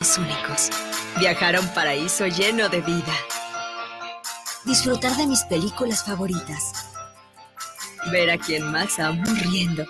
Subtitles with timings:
[0.00, 0.70] únicos.
[1.18, 3.14] Viajar a un paraíso lleno de vida.
[4.64, 6.72] Disfrutar de mis películas favoritas.
[8.10, 9.84] Ver a quien más amo riendo.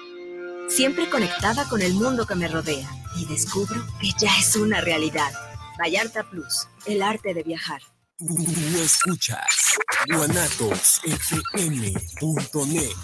[0.69, 2.89] Siempre conectada con el mundo que me rodea.
[3.17, 5.33] Y descubro que ya es una realidad.
[5.79, 7.81] Vallarta Plus, el arte de viajar.
[8.19, 8.37] Tú
[8.83, 12.97] escuchas guanatosfm.net.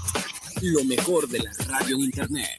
[0.63, 2.59] Lo mejor de la radio en internet.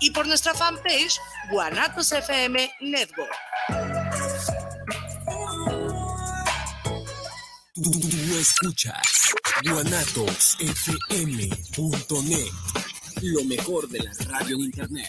[0.00, 3.32] y por nuestra fanpage Guanatos FM Network.
[7.74, 7.90] Tú
[8.38, 12.52] escuchas guanatosfm.net.
[13.22, 15.08] Lo mejor de la radio en internet.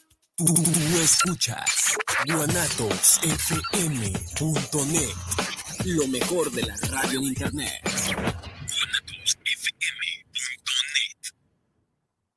[0.37, 0.45] Tú
[1.03, 5.15] escuchas guanatosfm.net.
[5.85, 7.71] Lo mejor de la radio en internet.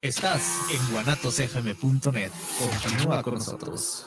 [0.00, 2.30] Estás en guanatosfm.net.
[2.56, 4.06] Continúa con nosotros.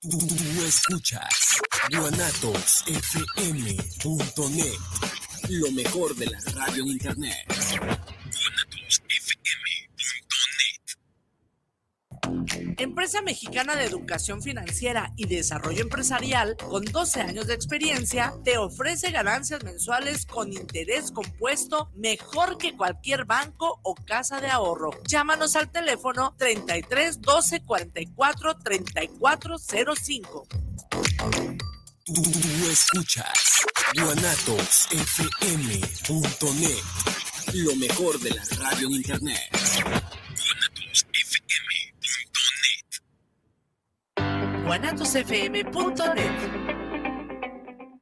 [0.00, 0.16] Tú
[0.64, 1.58] escuchas
[1.90, 4.78] guanatosfm.net.
[5.48, 7.34] Lo mejor de la radio en internet.
[12.78, 19.10] Empresa Mexicana de Educación Financiera y Desarrollo Empresarial, con 12 años de experiencia, te ofrece
[19.10, 24.90] ganancias mensuales con interés compuesto mejor que cualquier banco o casa de ahorro.
[25.08, 30.48] Llámanos al teléfono 33 12 44 34 05.
[32.04, 32.22] Tú
[32.70, 33.64] escuchas
[33.94, 36.82] guanatosfm.net.
[37.54, 39.40] Lo mejor de la radio en internet.
[44.66, 46.36] guanatosfm.net.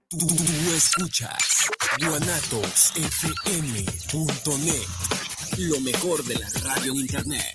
[0.09, 0.27] Tú
[0.75, 1.69] escuchas
[2.01, 2.59] guanatosfm.net.
[5.59, 7.55] Lo mejor de la radio en internet.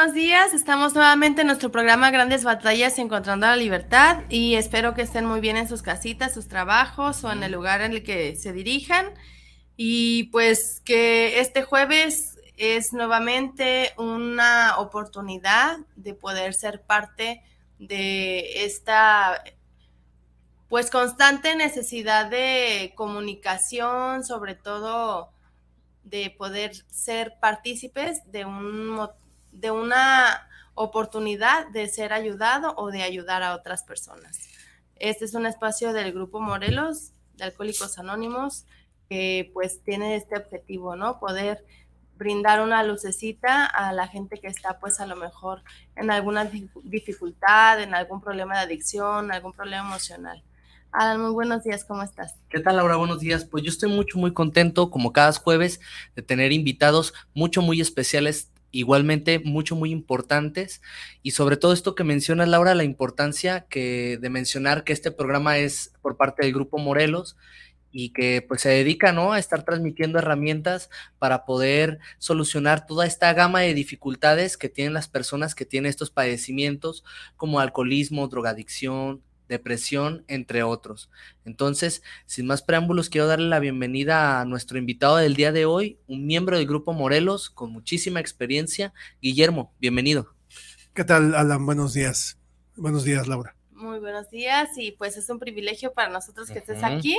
[0.00, 0.54] buenos días.
[0.54, 5.40] Estamos nuevamente en nuestro programa Grandes Batallas Encontrando la Libertad y espero que estén muy
[5.40, 9.12] bien en sus casitas, sus trabajos o en el lugar en el que se dirijan.
[9.76, 17.42] Y pues que este jueves es nuevamente una oportunidad de poder ser parte
[17.78, 19.44] de esta
[20.70, 25.30] pues constante necesidad de comunicación, sobre todo
[26.04, 28.98] de poder ser partícipes de, un,
[29.52, 34.48] de una oportunidad de ser ayudado o de ayudar a otras personas.
[34.96, 38.64] Este es un espacio del Grupo Morelos de Alcohólicos Anónimos
[39.08, 41.18] que pues tiene este objetivo, ¿no?
[41.18, 41.64] Poder
[42.16, 45.62] brindar una lucecita a la gente que está pues a lo mejor
[45.96, 46.50] en alguna
[46.84, 50.42] dificultad, en algún problema de adicción, algún problema emocional.
[50.92, 52.36] Alan, muy buenos días, ¿cómo estás?
[52.48, 52.96] ¿Qué tal, Laura?
[52.96, 53.44] Buenos días.
[53.44, 55.80] Pues yo estoy mucho, muy contento, como cada jueves,
[56.14, 60.82] de tener invitados mucho, muy especiales, igualmente mucho, muy importantes.
[61.22, 65.58] Y sobre todo esto que mencionas, Laura, la importancia que, de mencionar que este programa
[65.58, 67.36] es por parte del Grupo Morelos
[67.92, 69.32] y que pues se dedica ¿no?
[69.32, 75.08] a estar transmitiendo herramientas para poder solucionar toda esta gama de dificultades que tienen las
[75.08, 77.04] personas que tienen estos padecimientos
[77.36, 81.10] como alcoholismo, drogadicción, depresión, entre otros.
[81.44, 85.98] Entonces, sin más preámbulos, quiero darle la bienvenida a nuestro invitado del día de hoy,
[86.06, 88.94] un miembro del Grupo Morelos con muchísima experiencia.
[89.20, 90.34] Guillermo, bienvenido.
[90.94, 91.66] ¿Qué tal, Alan?
[91.66, 92.38] Buenos días.
[92.76, 93.54] Buenos días, Laura.
[93.72, 97.16] Muy buenos días y pues es un privilegio para nosotros que estés aquí.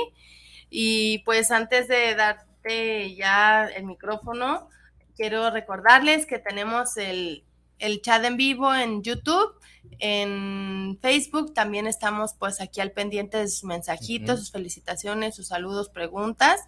[0.70, 4.70] Y pues antes de darte ya el micrófono,
[5.16, 7.44] quiero recordarles que tenemos el,
[7.82, 9.54] el chat en vivo en YouTube
[9.98, 15.90] en Facebook también estamos pues aquí al pendiente de sus mensajitos, sus felicitaciones, sus saludos,
[15.90, 16.60] preguntas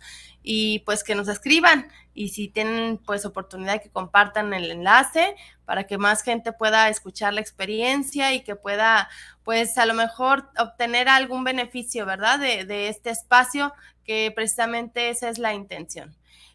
[0.42, 1.88] y pues que nos escriban.
[2.14, 5.34] Y si tienen pues oportunidad que compartan el enlace
[5.64, 9.08] para que más gente pueda escuchar la experiencia y que pueda
[9.42, 12.38] pues a lo mejor obtener algún beneficio, ¿verdad?
[12.38, 13.72] De, de este espacio
[14.04, 16.14] que precisamente esa es la intención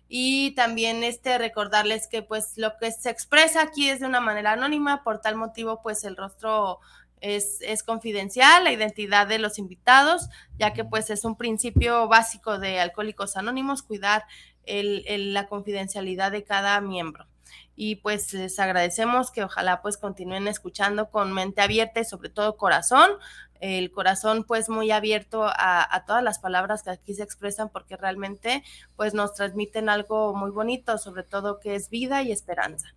[0.09, 4.53] y también este recordarles que pues lo que se expresa aquí es de una manera
[4.53, 6.79] anónima, por tal motivo pues el rostro
[7.21, 12.57] es, es, confidencial, la identidad de los invitados, ya que pues es un principio básico
[12.57, 14.25] de Alcohólicos Anónimos, cuidar
[14.65, 17.27] el, la confidencialidad de cada miembro.
[17.75, 22.57] Y pues les agradecemos que ojalá pues continúen escuchando con mente abierta y sobre todo
[22.57, 23.11] corazón
[23.59, 28.63] el corazón pues muy abierto a, todas las palabras que aquí se expresan porque realmente
[28.95, 32.95] pues nos transmiten algo muy bonito, sobre todo que es vida y esperanza.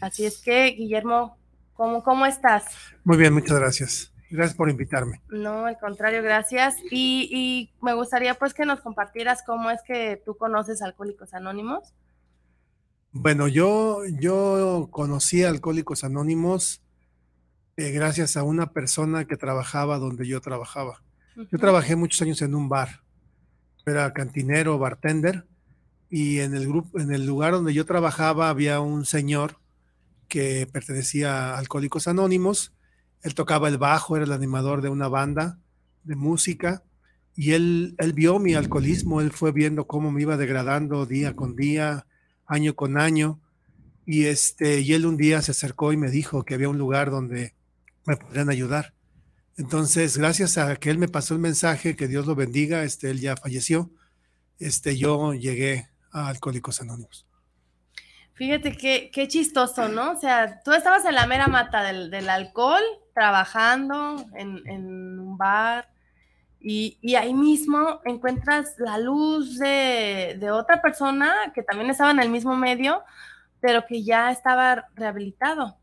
[0.00, 1.38] Así es, que, Guillermo,
[1.74, 2.64] ¿cómo, ¿cómo estás?
[3.04, 4.12] Muy bien, muchas gracias.
[4.30, 5.20] Gracias por invitarme.
[5.28, 6.76] No, al contrario, gracias.
[6.90, 11.94] Y, y me gustaría pues que nos compartieras cómo es que tú conoces Alcohólicos Anónimos.
[13.12, 16.81] Bueno, yo, yo conocí a Alcohólicos Anónimos
[17.76, 21.02] eh, gracias a una persona que trabajaba donde yo trabajaba.
[21.36, 23.00] Yo trabajé muchos años en un bar,
[23.86, 25.46] era cantinero, bartender,
[26.10, 29.56] y en el grupo, en el lugar donde yo trabajaba había un señor
[30.28, 32.74] que pertenecía a Alcohólicos Anónimos.
[33.22, 35.58] Él tocaba el bajo, era el animador de una banda
[36.04, 36.82] de música,
[37.34, 41.56] y él, él vio mi alcoholismo, él fue viendo cómo me iba degradando día con
[41.56, 42.06] día,
[42.46, 43.40] año con año,
[44.04, 47.10] y este, y él un día se acercó y me dijo que había un lugar
[47.10, 47.54] donde
[48.04, 48.94] me podrían ayudar.
[49.56, 53.20] Entonces, gracias a que él me pasó el mensaje, que Dios lo bendiga, este, él
[53.20, 53.90] ya falleció,
[54.58, 57.26] este, yo llegué a Alcohólicos Anónimos.
[58.34, 60.12] Fíjate qué, qué chistoso, ¿no?
[60.12, 62.82] O sea, tú estabas en la mera mata del, alcohol,
[63.14, 65.88] trabajando en, un bar,
[66.58, 72.30] y, ahí mismo encuentras la luz de, de, otra persona que también estaba en el
[72.30, 73.02] mismo medio,
[73.60, 75.76] pero que ya estaba rehabilitado.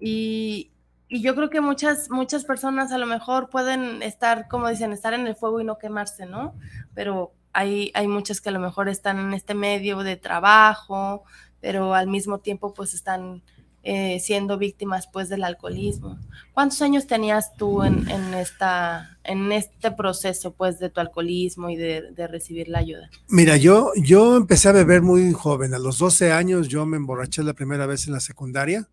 [0.00, 0.73] Y,
[1.08, 5.14] y yo creo que muchas, muchas personas a lo mejor pueden estar, como dicen, estar
[5.14, 6.54] en el fuego y no quemarse, ¿no?
[6.94, 11.24] Pero hay, hay muchas que a lo mejor están en este medio de trabajo,
[11.60, 13.42] pero al mismo tiempo pues están
[13.86, 16.18] eh, siendo víctimas pues del alcoholismo.
[16.54, 21.76] ¿Cuántos años tenías tú en, en, esta, en este proceso pues de tu alcoholismo y
[21.76, 23.10] de, de, recibir la ayuda?
[23.28, 25.74] Mira, yo, yo empecé a beber muy joven.
[25.74, 28.88] A los 12 años yo me emborraché la primera vez en la secundaria,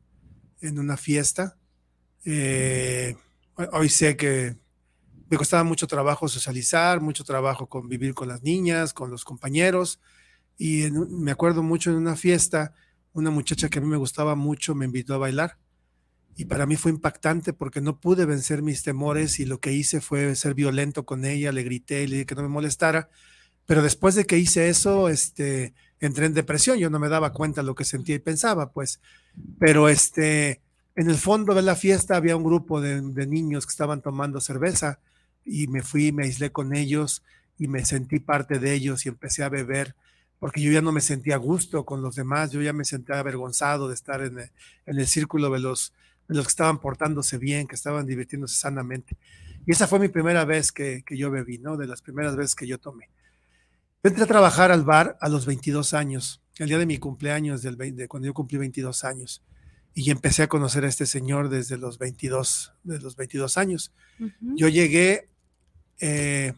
[0.60, 1.56] en una fiesta.
[2.26, 3.16] Eh,
[3.72, 4.56] hoy sé que
[5.30, 10.00] me costaba mucho trabajo socializar, mucho trabajo convivir con las niñas, con los compañeros.
[10.58, 12.74] Y me acuerdo mucho en una fiesta,
[13.14, 15.58] una muchacha que a mí me gustaba mucho me invitó a bailar.
[16.36, 20.02] Y para mí fue impactante porque no pude vencer mis temores y lo que hice
[20.02, 23.10] fue ser violento con ella, le grité, le dije que no me molestara,
[23.66, 27.64] pero después de que hice eso, este, entré en depresión, yo no me daba cuenta
[27.64, 29.02] lo que sentía y pensaba, pues,
[29.60, 30.62] pero este,
[30.96, 35.00] en el fondo de la fiesta había un grupo de, niños que estaban tomando cerveza
[35.46, 37.24] y me fui, me aislé con ellos
[37.58, 39.96] y me sentí parte de ellos y empecé a beber
[40.40, 43.88] porque yo ya no me sentía gusto con los demás, yo ya me sentía avergonzado
[43.88, 44.50] de estar en
[44.88, 45.94] el, círculo de los,
[46.28, 49.16] que estaban portándose bien, que estaban divirtiéndose sanamente.
[49.68, 51.78] Y esa fue mi primera vez que, yo bebí, ¿no?
[51.78, 53.08] De las primeras veces que yo tomé.
[54.02, 57.78] entré a trabajar al bar a los 22 años, el día de mi cumpleaños, del
[57.78, 59.44] de cuando yo cumplí 22 años.
[59.94, 63.92] Y empecé a conocer a este señor desde los 22, de los 22 años.
[64.40, 65.30] Yo llegué
[66.00, 66.54] eh,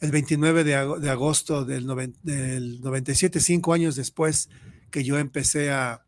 [0.00, 1.86] el 29 de, agosto del,
[2.22, 4.48] del, 97, cinco años después
[4.90, 6.04] que yo empecé a,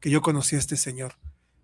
[0.00, 1.14] que yo conocí a este señor.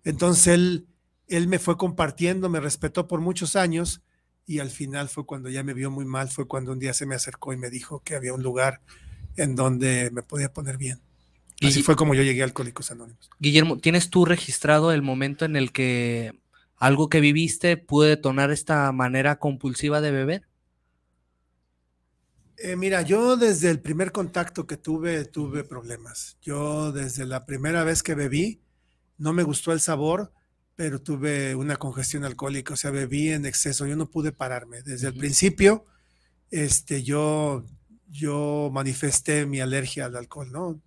[0.03, 0.87] Entonces él,
[1.27, 4.01] él me fue compartiendo, me respetó por muchos años
[4.45, 7.05] y al final fue cuando ya me vio muy mal, fue cuando un día se
[7.05, 8.81] me acercó y me dijo que había un lugar
[9.35, 11.01] en donde me podía poner bien.
[11.61, 13.29] Así fue como yo llegué a Alcohólicos Anónimos.
[13.39, 16.39] Guillermo, ¿tienes tú registrado el momento en el que
[16.77, 20.47] algo que viviste puede detonar esta manera compulsiva de beber?
[22.57, 26.37] Eh, mira, yo desde el primer contacto que tuve, tuve problemas.
[26.41, 28.61] Yo desde la primera vez que bebí,
[29.17, 30.31] no me gustó el sabor,
[30.75, 34.81] pero tuve una congestión alcohólica, o sea, bebí en exceso, yo no pude pararme.
[34.81, 35.85] Desde el principio,
[36.51, 37.65] este, yo,
[38.09, 40.81] yo manifesté mi alergia al alcohol, ¿no?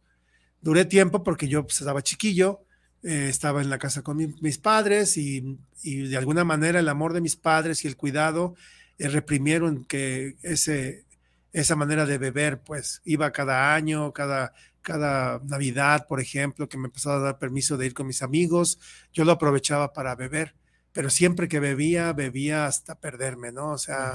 [0.63, 2.65] Duré tiempo porque yo pues, estaba chiquillo,
[3.03, 7.21] eh, estaba en la casa con mis padres y, de alguna manera el amor de
[7.21, 8.55] mis padres y el cuidado
[8.99, 11.05] eh, reprimieron que ese,
[11.53, 16.87] esa manera de beber, pues iba cada año, cada, cada Navidad, por ejemplo, que me
[16.87, 18.79] empezaba a dar permiso de ir con mis amigos,
[19.13, 20.55] yo lo aprovechaba para beber,
[20.93, 23.73] pero siempre que bebía, bebía hasta perderme, ¿no?
[23.73, 24.15] O sea,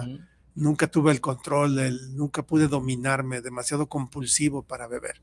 [0.56, 5.22] nunca tuve el control, nunca pude dominarme, demasiado compulsivo para beber.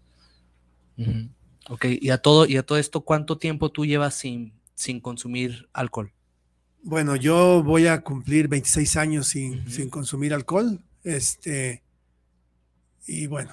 [1.69, 5.69] Ok, y a todo, y a todo esto, ¿cuánto tiempo tú llevas sin, sin consumir
[5.73, 6.13] alcohol?
[6.83, 10.81] Bueno, yo voy a cumplir 26 años sin, sin consumir alcohol.
[11.03, 11.83] Este,
[13.07, 13.53] y bueno,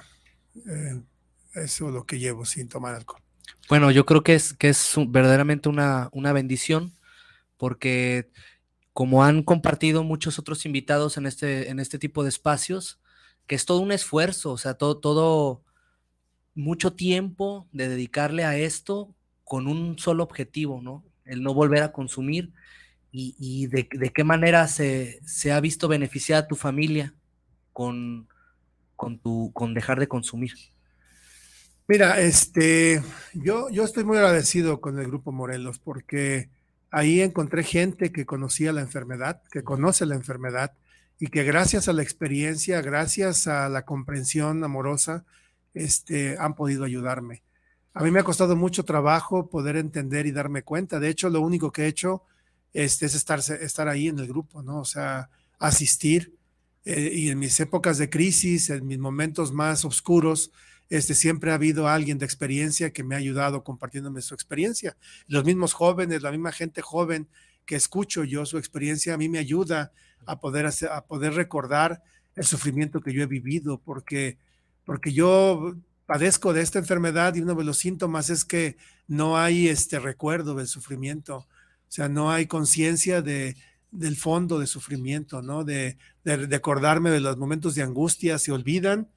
[0.68, 1.00] eh,
[1.54, 3.22] eso es lo que llevo sin tomar alcohol.
[3.68, 6.92] Bueno, yo creo que es, que es verdaderamente una, una bendición
[7.56, 8.28] porque
[8.92, 13.00] como han compartido muchos otros invitados en este, en este tipo de espacios,
[13.46, 15.62] que es todo un esfuerzo, o sea, todo, todo,
[16.54, 21.04] mucho tiempo de dedicarle a esto con un solo objetivo, ¿no?
[21.24, 22.52] El no volver a consumir
[23.10, 27.14] y, y de, de, qué manera se, se, ha visto beneficiada tu familia
[27.72, 28.26] con,
[28.96, 30.54] con, tu, con dejar de consumir?
[31.88, 33.02] Mira, este,
[33.34, 36.48] yo, yo estoy muy agradecido con el Grupo Morelos porque
[36.90, 40.72] ahí encontré gente que conocía la enfermedad, que conoce la enfermedad
[41.18, 45.24] y que gracias a la experiencia, gracias a la comprensión amorosa,
[45.74, 47.42] este, han podido ayudarme.
[47.94, 50.98] A mí me ha costado mucho trabajo poder entender y darme cuenta.
[50.98, 52.22] De hecho, lo único que he hecho
[52.72, 54.80] este, es estar, estar ahí en el grupo, ¿no?
[54.80, 56.34] O sea, asistir,
[56.84, 60.50] eh, y en mis épocas de crisis, en mis momentos más oscuros,
[60.88, 64.96] este, siempre ha habido alguien de experiencia que me ha ayudado compartiéndome su experiencia.
[65.26, 67.28] Los mismos jóvenes, la misma gente joven
[67.64, 69.92] que escucho yo su experiencia, a mí me ayuda
[70.26, 72.02] a poder, a poder recordar
[72.34, 74.38] el sufrimiento que yo he vivido, porque,
[74.84, 75.74] porque yo
[76.06, 80.54] padezco de esta enfermedad y uno de los síntomas es que no hay este recuerdo
[80.54, 81.46] del sufrimiento, o
[81.88, 83.56] sea, no hay conciencia de,
[83.90, 85.64] del fondo de sufrimiento, ¿no?
[85.64, 89.08] De, de, acordarme de los momentos de angustia, se olvidan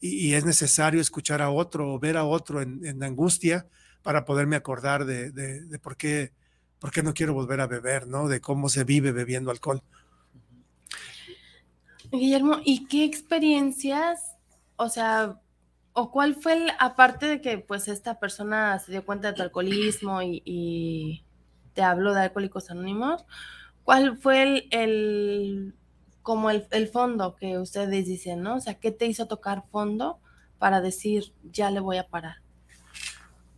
[0.00, 3.66] y, es necesario escuchar a otro o ver a otro en, angustia
[4.02, 6.32] para poderme acordar de, de, por, qué,
[6.78, 8.28] por qué no quiero volver a beber, ¿no?
[8.28, 9.82] De cómo se vive bebiendo alcohol.
[12.12, 14.29] Guillermo, ¿y qué experiencias,
[14.80, 15.38] o sea,
[15.92, 19.42] o cuál fue, el, aparte de que pues esta persona se dio cuenta de tu
[19.42, 21.22] alcoholismo y,
[21.74, 23.24] te habló de Alcohólicos Anónimos,
[23.84, 25.74] ¿Cuál fue el,
[26.22, 28.56] como el, fondo que ustedes dicen, ¿no?
[28.56, 30.18] O sea, ¿qué te hizo tocar fondo
[30.58, 32.36] para decir, ya le voy a parar?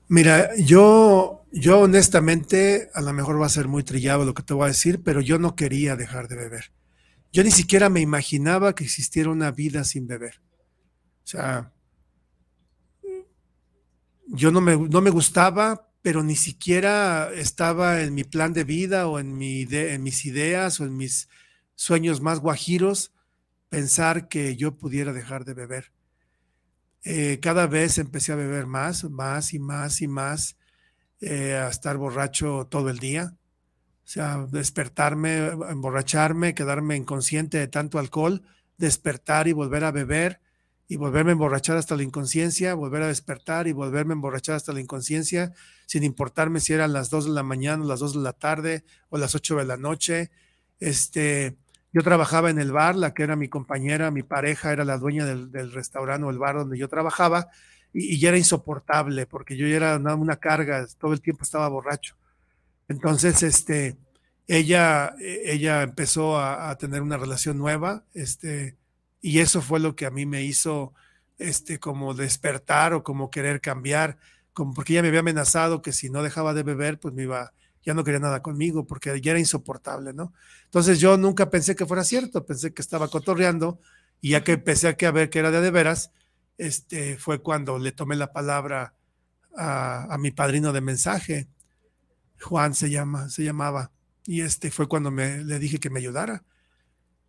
[0.09, 4.55] Mira, yo, yo honestamente, a lo mejor va a ser muy trillado lo que te
[4.55, 6.73] voy a decir, pero yo no quería dejar de beber.
[7.33, 10.42] Yo ni siquiera me imaginaba que existiera una vida sin beber.
[11.25, 11.73] O sea,
[14.27, 19.07] yo no me, no me gustaba, pero ni siquiera estaba en mi plan de vida
[19.07, 19.67] o en, mi
[20.01, 21.29] mis ideas o en mis
[21.75, 23.13] sueños más guajiros
[23.69, 25.93] pensar que yo pudiera dejar de beber.
[27.05, 30.57] Eh, cada vez empecé a beber más, más y más y más,
[31.21, 33.35] eh, a estar borracho todo el día.
[34.05, 38.43] O sea, despertarme, emborracharme, quedarme inconsciente de tanto alcohol,
[38.77, 40.41] despertar y volver a beber
[40.93, 44.75] y volverme a emborrachar hasta la inconsciencia, volver a despertar y volverme a emborrachar hasta
[44.75, 45.55] la inconsciencia,
[45.87, 49.17] sin importarme si eran las 2 de la mañana, las 2 de la tarde o
[49.17, 50.31] las 8 de la noche.
[50.81, 51.57] Este,
[51.95, 55.25] yo trabajaba en el bar, la que era mi compañera, mi pareja, era la dueña
[55.25, 57.49] del, restaurante o el bar donde yo trabajaba,
[57.95, 62.17] y, ya era insoportable porque yo ya era una, carga, todo el tiempo estaba borracho.
[62.87, 63.97] Entonces, este,
[64.47, 68.77] ella, ella empezó a, a tener una relación nueva, este,
[69.23, 70.93] y eso fue lo que a mí me hizo
[71.39, 74.19] este como despertar o como querer cambiar,
[74.53, 77.55] como porque ella me había amenazado que si no dejaba de beber, pues me iba
[77.85, 80.33] ya no quería nada conmigo porque ya era insoportable, ¿no?
[80.65, 83.81] Entonces yo nunca pensé que fuera cierto, pensé que estaba cotorreando
[84.21, 86.13] y ya que empecé a, ver que era de de veras,
[86.59, 88.95] este fue cuando le tomé la palabra
[89.57, 91.49] a, a, mi padrino de mensaje,
[92.41, 93.91] Juan se llama, se llamaba,
[94.25, 96.45] y este fue cuando me le dije que me ayudara.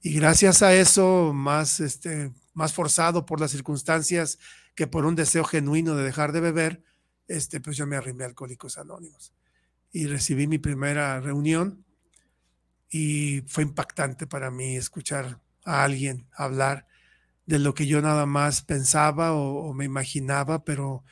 [0.06, 4.38] Y gracias a eso, más, este, más forzado por las circunstancias
[4.76, 6.84] que por un deseo genuino de dejar de beber,
[7.30, 9.34] este, pues yo me arrimé a Alcohólicos Anónimos.
[9.94, 11.86] Y recibí mi primera reunión
[12.90, 16.86] y fue impactante para mí escuchar a alguien hablar
[17.46, 21.06] de lo que yo nada más pensaba o, o me imaginaba, pero,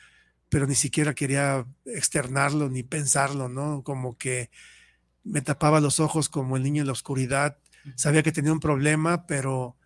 [0.50, 3.82] pero ni siquiera quería externarlo ni pensarlo, ¿no?
[3.84, 4.50] Como que
[5.24, 7.56] me tapaba los ojos como el niño en la oscuridad
[7.96, 9.76] sabía que tenía un problema, pero,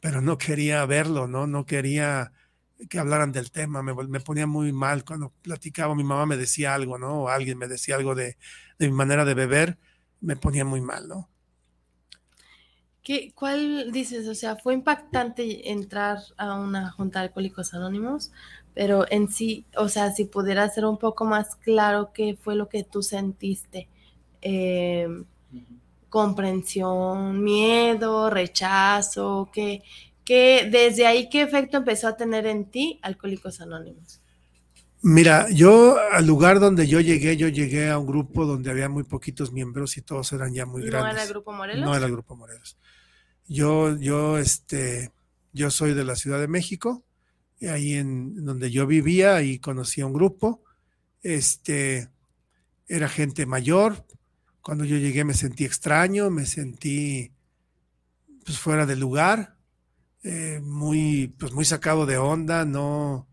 [0.00, 1.46] pero no quería verlo, ¿no?
[1.46, 2.32] No quería
[2.88, 6.74] que hablaran del tema, me, me, ponía muy mal cuando platicaba, mi mamá me decía
[6.74, 7.22] algo, ¿no?
[7.22, 8.36] O alguien me decía algo de,
[8.78, 9.78] de mi manera de beber,
[10.20, 11.28] me ponía muy mal, ¿no?
[13.02, 14.28] ¿Qué, ¿Cuál dices?
[14.28, 18.30] O sea, fue impactante entrar a una junta de alcohólicos anónimos,
[18.74, 22.68] pero en sí, o sea, si pudiera ser un poco más claro qué fue lo
[22.68, 23.88] que tú sentiste.
[24.40, 25.08] Eh,
[26.12, 29.82] comprensión, miedo, rechazo, que,
[30.26, 34.20] que desde ahí qué efecto empezó a tener en ti Alcohólicos Anónimos.
[35.00, 39.04] Mira, yo al lugar donde yo llegué, yo llegué a un grupo donde había muy
[39.04, 41.02] poquitos miembros y todos eran ya muy grandes.
[41.02, 41.84] ¿No era el Grupo Morelos?
[41.86, 42.76] No era el Grupo Morelos.
[43.48, 45.12] Yo, yo, este,
[45.54, 47.02] yo soy de la Ciudad de México,
[47.58, 50.62] y ahí en donde yo vivía, y conocí a un grupo,
[51.22, 52.10] este,
[52.86, 54.04] era gente mayor,
[54.62, 57.32] cuando yo llegué me sentí extraño, me sentí
[58.44, 59.56] pues fuera de lugar,
[60.22, 63.28] eh, muy, pues muy sacado de onda, no,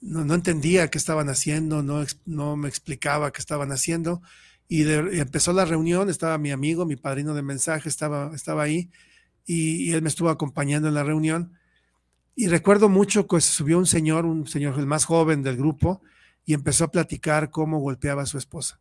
[0.00, 4.22] no, entendía qué estaban haciendo, no, no me explicaba qué estaban haciendo.
[4.68, 8.90] Y, empezó la reunión, estaba mi amigo, mi padrino de mensaje, estaba, estaba ahí
[9.44, 11.52] y, él me estuvo acompañando en la reunión.
[12.36, 16.02] Y recuerdo mucho que subió un señor, un señor el más joven del grupo,
[16.44, 18.80] y empezó a platicar cómo golpeaba a su esposa.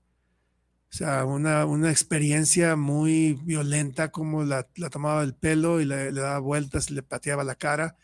[0.94, 6.12] O sea, una, una experiencia muy violenta, como la, la tomaba el pelo y le,
[6.12, 7.96] daba vueltas, le pateaba la cara,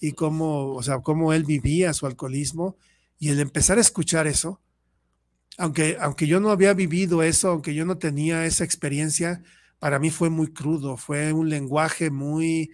[0.00, 2.78] y cómo, o sea, cómo él vivía su alcoholismo.
[3.18, 4.58] Y el empezar a escuchar eso,
[5.58, 9.42] aunque, aunque yo no había vivido eso, aunque yo no tenía esa experiencia,
[9.78, 12.70] para mí fue muy crudo, fue un lenguaje muy,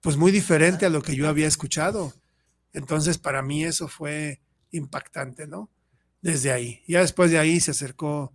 [0.00, 2.14] pues muy diferente a lo que yo había escuchado.
[2.72, 5.68] Entonces, para mí eso fue impactante, ¿no?
[6.22, 6.80] Desde ahí.
[6.88, 8.32] Ya después de ahí se acercó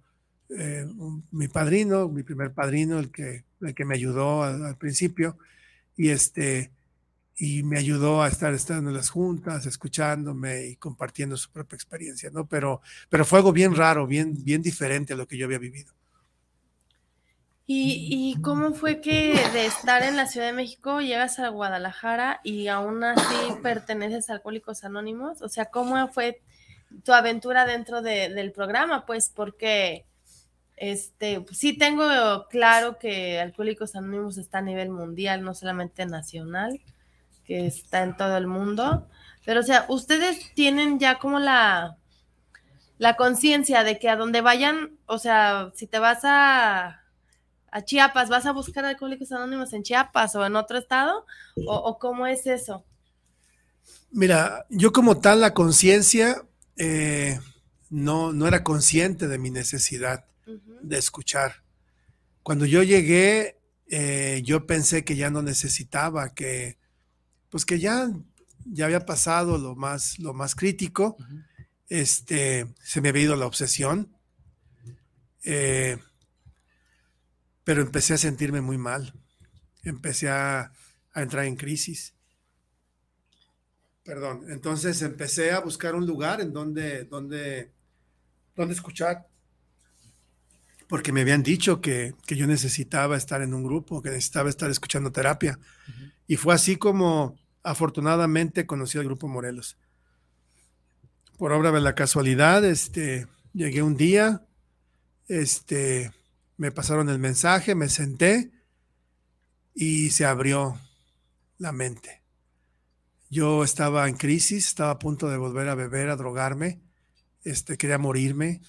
[0.50, 0.88] eh,
[1.32, 5.38] mi padrino, mi primer padrino, el que, el que me ayudó al, principio,
[5.96, 6.72] y este
[7.40, 12.32] y me ayudó a estar estando en las juntas, escuchándome y compartiendo su propia experiencia,
[12.32, 12.48] ¿no?
[12.48, 15.94] Pero, pero fue algo bien raro, bien, bien diferente a lo que yo había vivido.
[17.68, 22.40] ¿Y, ¿Y, cómo fue que de estar en la Ciudad de México llegas a Guadalajara
[22.44, 25.42] y aún así perteneces a Alcohólicos Anónimos?
[25.44, 26.42] O sea, ¿cómo fue
[27.04, 29.06] tu aventura dentro de, del programa?
[29.06, 30.08] Pues porque
[30.78, 36.80] este, sí tengo claro que Alcohólicos Anónimos está a nivel mundial, no solamente nacional,
[37.46, 39.08] que está en todo el mundo.
[39.44, 41.98] Pero, o sea, ustedes tienen ya como la,
[43.00, 47.02] la conciencia de que a donde vayan, o sea, si te vas a,
[47.72, 51.26] a Chiapas, ¿vas a buscar Alcohólicos Anónimos en Chiapas o en otro estado?
[51.68, 52.86] ¿O, cómo es eso?
[54.12, 56.44] Mira, yo como tal, la conciencia
[56.76, 57.40] eh,
[57.90, 60.26] no, no era consciente de mi necesidad
[60.82, 61.64] de escuchar.
[62.44, 66.78] Cuando yo llegué, eh, yo pensé que ya no necesitaba, que
[67.50, 68.10] pues que ya,
[68.66, 71.18] ya había pasado lo más, lo más crítico.
[71.90, 74.14] Este, se me había ido la obsesión.
[75.44, 75.98] Eh,
[77.64, 79.14] pero empecé a sentirme muy mal.
[79.84, 80.72] Empecé a,
[81.14, 82.14] a entrar en crisis.
[84.04, 84.46] Perdón.
[84.50, 87.74] Entonces empecé a buscar un lugar en donde, donde,
[88.56, 89.28] donde escuchar
[90.88, 94.70] porque me habían dicho que, que, yo necesitaba estar en un grupo, que necesitaba estar
[94.70, 95.60] escuchando terapia.
[96.28, 99.78] Y fue así como afortunadamente conocí al Grupo Morelos.
[101.38, 104.46] Por obra de la casualidad, este, llegué un día,
[105.28, 106.12] este,
[106.56, 108.52] me pasaron el mensaje, me senté
[109.76, 110.80] y se abrió
[111.58, 112.24] la mente.
[113.30, 116.80] Yo estaba en crisis, estaba a punto de volver a beber, a drogarme,
[117.44, 118.62] este, quería morirme,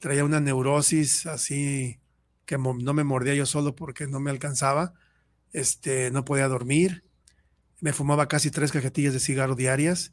[0.00, 2.00] traía una neurosis así
[2.46, 4.92] que no me mordía yo solo porque no me alcanzaba,
[5.52, 7.04] este, no podía dormir,
[7.80, 10.12] me fumaba casi tres cajetillas de cigarro diarias,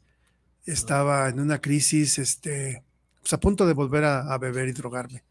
[0.64, 2.84] estaba en una crisis, este,
[3.20, 5.24] pues a punto de volver a, a beber y drogarme.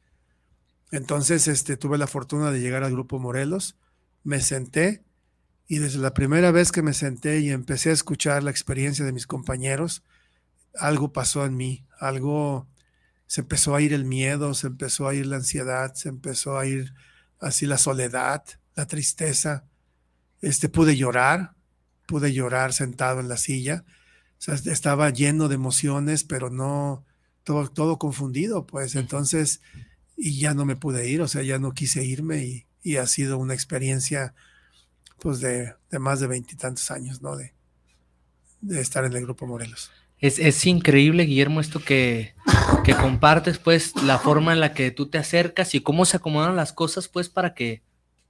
[0.91, 3.78] Entonces, este, tuve la fortuna de llegar al grupo Morelos,
[4.26, 5.04] me senté
[5.67, 9.13] y desde la primera vez que me senté y empecé a escuchar la experiencia de
[9.13, 10.04] mis compañeros,
[10.76, 12.67] algo pasó en mí, algo
[13.27, 16.65] se empezó a ir el miedo, se empezó a ir la ansiedad, se empezó a
[16.65, 16.93] ir
[17.39, 18.43] así la soledad,
[18.75, 19.65] la tristeza.
[20.41, 21.53] Este pude llorar,
[22.07, 23.83] pude llorar sentado en la silla.
[24.39, 27.05] O sea, estaba lleno de emociones, pero no
[27.43, 28.95] todo, todo confundido, pues.
[28.95, 29.61] Entonces,
[30.15, 33.07] y ya no me pude ir, o sea, ya no quise irme y, y ha
[33.07, 34.33] sido una experiencia
[35.19, 37.35] pues de, más de veintitantos años, ¿no?
[37.35, 37.53] De,
[38.61, 39.91] de, estar en el Grupo Morelos.
[40.19, 42.34] Es, es increíble, Guillermo, esto que,
[42.84, 46.56] que, compartes, pues, la forma en la que tú te acercas y cómo se acomodaron
[46.56, 47.84] las cosas, pues, para que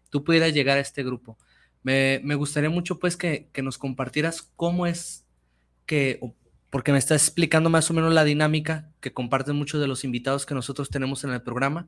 [0.10, 1.38] tú pudieras llegar a este grupo.
[1.84, 5.26] Me, me gustaría mucho, pues, que, que, nos compartieras cómo es
[5.86, 6.20] que,
[6.70, 10.46] porque me estás explicando más o menos la dinámica que comparten muchos de los invitados
[10.46, 11.88] que nosotros tenemos en el programa,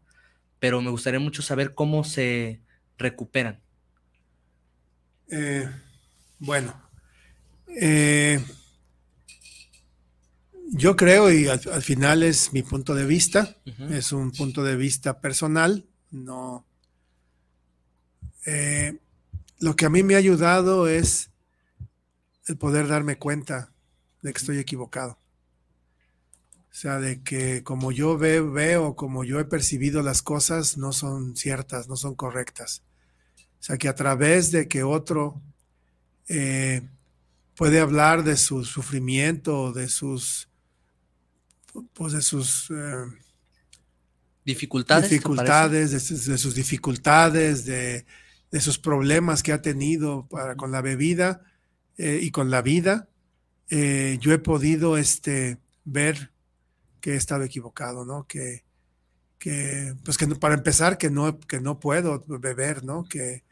[0.60, 2.62] pero me gustaría mucho saber cómo se
[2.98, 3.60] recuperan.
[5.30, 5.70] Eh,
[6.40, 6.74] bueno,
[7.68, 8.40] eh,
[10.72, 13.58] yo creo, y al, final es mi punto de vista,
[13.90, 16.66] es un punto de vista personal, no.
[18.46, 19.00] Eh,
[19.60, 21.32] lo que a mí me ha ayudado es
[22.48, 23.72] el poder darme cuenta
[24.22, 25.18] de que estoy equivocado.
[26.72, 30.94] O sea, de que como yo veo, veo, como yo he percibido las cosas, no
[30.94, 32.84] son ciertas, no son correctas.
[33.60, 35.42] O sea, que a través de que otro
[36.28, 36.88] eh,
[37.56, 40.49] puede hablar de su sufrimiento, de sus,
[41.94, 43.06] pues de sus eh,
[44.46, 48.06] dificultades, dificultades de, sus, dificultades, de,
[48.60, 51.42] sus problemas que ha tenido para, con la bebida
[51.98, 53.08] eh, y con la vida,
[53.70, 56.32] yo he podido este, ver
[57.02, 58.26] que he estado equivocado, ¿no?
[58.28, 58.64] Que,
[59.38, 63.06] que pues que para empezar, que no, que no puedo beber, ¿no?
[63.06, 63.44] Que,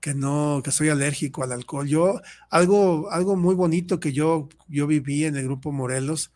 [0.00, 1.86] que no, que soy alérgico al alcohol.
[1.86, 2.20] Yo,
[2.50, 6.32] algo, algo muy bonito que yo, yo viví en el grupo Morelos,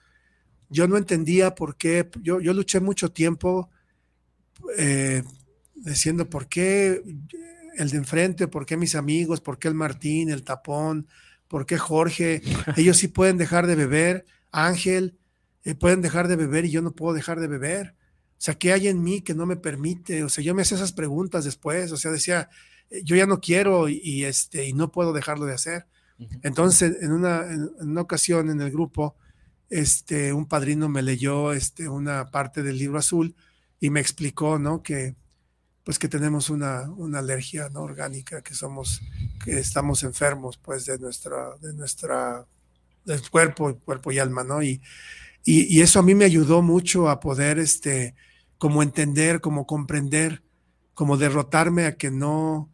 [0.69, 3.71] yo no entendía por qué, yo, yo luché mucho tiempo
[4.79, 5.23] eh,
[5.75, 7.03] diciendo por qué
[7.77, 11.07] el de enfrente, por qué mis amigos, por qué el Martín, el tapón,
[11.49, 12.43] por qué Jorge,
[12.77, 15.17] ellos sí pueden dejar de beber, Ángel,
[15.65, 17.95] eh, pueden dejar de beber y yo no puedo dejar de beber.
[18.33, 20.23] O sea, ¿qué hay en mí que no me permite?
[20.23, 22.49] O sea, yo me hacía esas preguntas después, o sea, decía,
[22.91, 25.87] eh, yo ya no quiero y, este, y no puedo dejarlo de hacer.
[26.43, 29.17] Entonces, en una, en una, ocasión en el grupo,
[29.71, 33.35] este, un padrino me leyó este, una parte del libro azul
[33.81, 34.83] y me explicó, ¿no?
[34.83, 35.15] Que,
[35.85, 37.83] pues que tenemos una, una alergia ¿no?
[37.83, 39.01] orgánica, que somos,
[39.45, 42.47] que estamos enfermos, pues, de nuestra, de nuestra,
[43.05, 44.63] del cuerpo, cuerpo y alma, ¿no?
[44.63, 44.81] Y,
[45.45, 48.15] y, y eso a mí me ayudó mucho a poder, este,
[48.59, 50.43] como entender, como comprender,
[50.95, 52.71] como derrotarme a que no,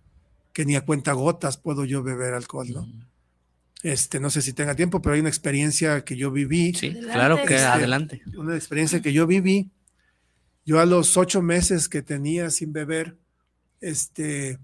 [0.52, 2.88] que ni a cuenta gotas puedo yo beber alcohol, ¿no?
[3.82, 6.72] Este, no sé si tenga tiempo, pero hay una experiencia que yo viví.
[6.74, 8.22] Sí, claro que este, adelante.
[8.36, 9.70] Una experiencia que yo viví.
[10.64, 13.18] Yo a los ocho meses que tenía sin beber,
[13.80, 14.60] este,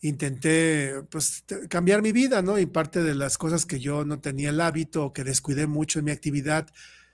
[0.00, 2.58] intenté pues cambiar mi vida, ¿no?
[2.58, 6.00] Y parte de las cosas que yo no tenía el hábito o que descuidé mucho
[6.00, 6.68] en mi actividad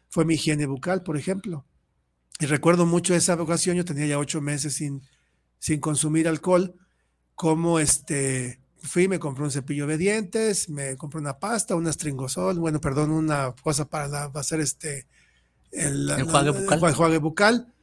[0.09, 1.67] fue mi higiene bucal, por ejemplo.
[2.41, 5.03] Y recuerdo mucho esa ocasión, yo tenía ya ocho meses sin,
[5.59, 6.75] sin consumir alcohol
[7.35, 12.59] como este, fui, me compré un cepillo de dientes, me compré una pasta, un astringosol,
[12.59, 15.07] bueno, perdón, una cosa para, hacer este,
[15.71, 17.19] el, enjuague, bucal.
[17.21, 17.75] bucal.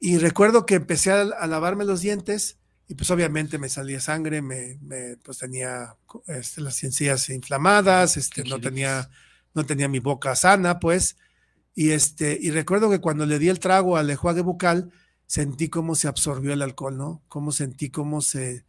[0.00, 4.78] Y recuerdo que empecé a, lavarme los dientes y pues obviamente me salía sangre, me,
[5.22, 5.96] pues tenía
[6.26, 9.10] este, las encías inflamadas, este, no tenía,
[9.54, 11.16] no tenía mi boca sana, pues.
[11.74, 14.90] Y, este, y recuerdo que cuando le di el trago al enjuague bucal,
[15.26, 17.22] sentí cómo se absorbió el alcohol, ¿no?
[17.28, 18.64] Cómo sentí cómo se,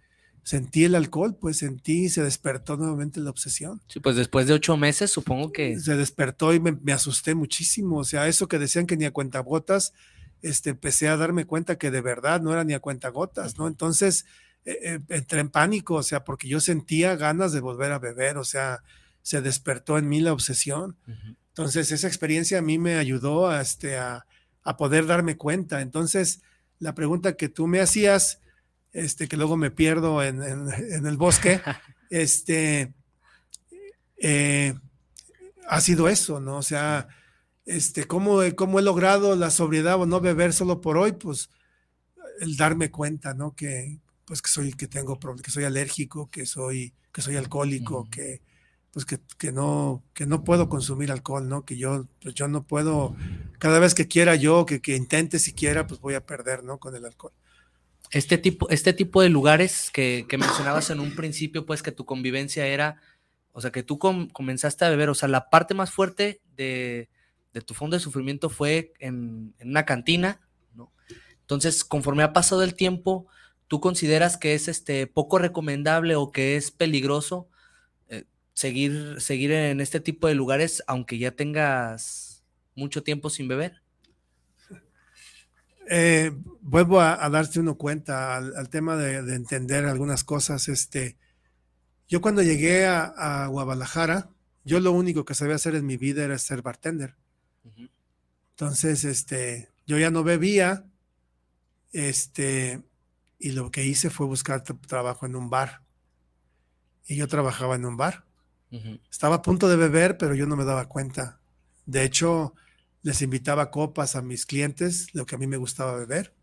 [0.49, 3.83] sentí el alcohol, pues sentí y se despertó nuevamente la obsesión.
[3.87, 5.79] Sí, pues después de ocho meses supongo que...
[5.79, 9.93] Se despertó y me, asusté muchísimo, o sea, eso que decían que ni a cuentagotas,
[10.41, 13.67] este, empecé a darme cuenta que de verdad no era ni a cuentagotas, ¿no?
[13.67, 14.25] Entonces
[14.65, 18.39] eh, eh, entré en pánico, o sea, porque yo sentía ganas de volver a beber,
[18.39, 18.81] o sea,
[19.21, 20.97] se despertó en mí la obsesión.
[21.49, 24.25] Entonces, esa experiencia a mí me ayudó a, este, a,
[24.63, 25.81] a, poder darme cuenta.
[25.81, 26.41] Entonces,
[26.79, 28.39] la pregunta que tú me hacías,
[28.93, 31.61] este, que luego me pierdo en, en, el bosque,
[32.09, 32.93] este,
[34.17, 34.73] eh,
[35.67, 36.57] ha sido eso, ¿no?
[36.57, 37.07] O sea,
[37.65, 41.11] este, ¿cómo, ¿cómo he logrado la sobriedad o no beber solo por hoy?
[41.11, 41.49] Pues
[42.39, 43.55] el darme cuenta, ¿no?
[43.55, 48.41] Que, pues que soy, que tengo, que soy alérgico, que soy, que soy alcohólico, que,
[48.91, 51.65] pues que, que, no, que no puedo consumir alcohol, ¿no?
[51.65, 53.15] Que yo, pues yo no puedo,
[53.59, 56.79] cada vez que quiera yo, que, que intente siquiera, pues voy a perder, ¿no?
[56.79, 57.33] Con el alcohol.
[58.11, 62.65] Este tipo, este tipo de lugares que, mencionabas en un principio, pues que tu convivencia
[62.65, 62.97] era,
[63.51, 67.09] o sea, que tú comenzaste a beber, o sea, la parte más fuerte de,
[67.65, 70.41] tu fondo de sufrimiento fue en, una cantina,
[70.73, 70.91] ¿no?
[71.41, 73.27] Entonces, conforme ha pasado el tiempo,
[73.67, 77.49] ¿tú consideras que es este poco recomendable o que es peligroso
[78.59, 82.43] seguir, seguir en este tipo de lugares aunque ya tengas
[82.75, 83.81] mucho tiempo sin beber?
[85.91, 90.67] Eh, vuelvo a, darte uno cuenta al, tema de, entender algunas cosas.
[90.67, 91.17] Este,
[92.07, 94.29] yo cuando llegué a, Guadalajara,
[94.63, 97.15] yo lo único que sabía hacer en mi vida era ser bartender.
[98.51, 100.85] Entonces, este, yo ya no bebía,
[101.91, 102.83] este,
[103.39, 105.81] y lo que hice fue buscar trabajo en un bar.
[107.07, 108.25] Y yo trabajaba en un bar.
[109.09, 111.39] Estaba a punto de beber, pero yo no me daba cuenta.
[111.87, 112.53] De hecho,
[113.01, 116.33] les invitaba copas a mis clientes, lo que a mí me gustaba beber,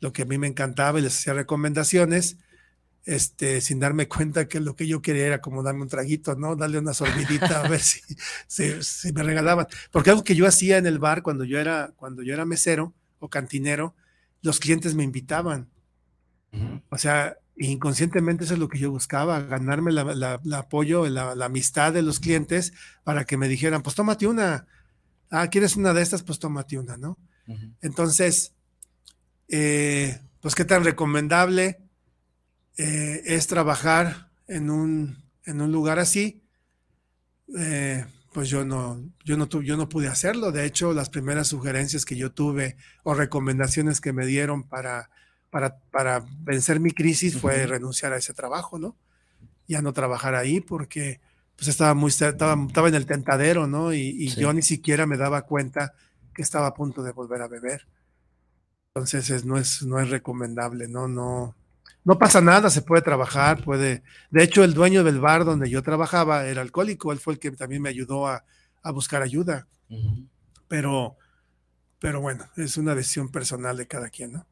[0.00, 2.38] lo que a mí me encantaba y les hacía recomendaciones,
[3.04, 6.54] este, sin darme cuenta que lo que yo quería era como darme un traguito, ¿no?
[6.56, 8.00] Darle una sorbidita a ver si,
[8.48, 9.66] si, me regalaban.
[9.90, 12.94] Porque algo que yo hacía en el bar cuando yo era, cuando yo era mesero
[13.18, 13.94] o cantinero,
[14.40, 15.68] los clientes me invitaban.
[16.90, 22.02] O sea, inconscientemente eso es lo que yo buscaba, ganarme la, apoyo, la, amistad de
[22.02, 22.72] los clientes
[23.04, 24.66] para que me dijeran, pues tómate una.
[25.32, 26.22] Ah, ¿quieres una de estas?
[26.22, 27.18] Pues tómate una, ¿no?
[27.80, 28.52] Entonces,
[29.48, 31.80] eh, pues qué tan recomendable
[32.76, 36.44] eh, es trabajar en un, en un lugar así.
[37.58, 40.52] Eh, pues yo no, yo no, yo no pude hacerlo.
[40.52, 45.10] De hecho, las primeras sugerencias que yo tuve o recomendaciones que me dieron para
[45.52, 48.96] para, para vencer mi crisis fue renunciar a ese trabajo, ¿no?
[49.68, 51.20] Ya no trabajar ahí porque
[51.56, 53.92] pues estaba muy estaba, estaba en el tentadero, ¿no?
[53.92, 55.94] Y, yo ni siquiera me daba cuenta
[56.34, 57.86] que estaba a punto de volver a beber.
[58.94, 61.56] Entonces es, no es no es recomendable, no no
[62.04, 64.02] no pasa nada, se puede trabajar, puede.
[64.30, 67.52] De hecho, el dueño del bar donde yo trabajaba era alcohólico, él fue el que
[67.52, 68.44] también me ayudó a,
[68.82, 69.68] a buscar ayuda.
[70.68, 71.16] Pero
[72.02, 74.46] pero bueno, es una decisión personal de cada quien, ¿no?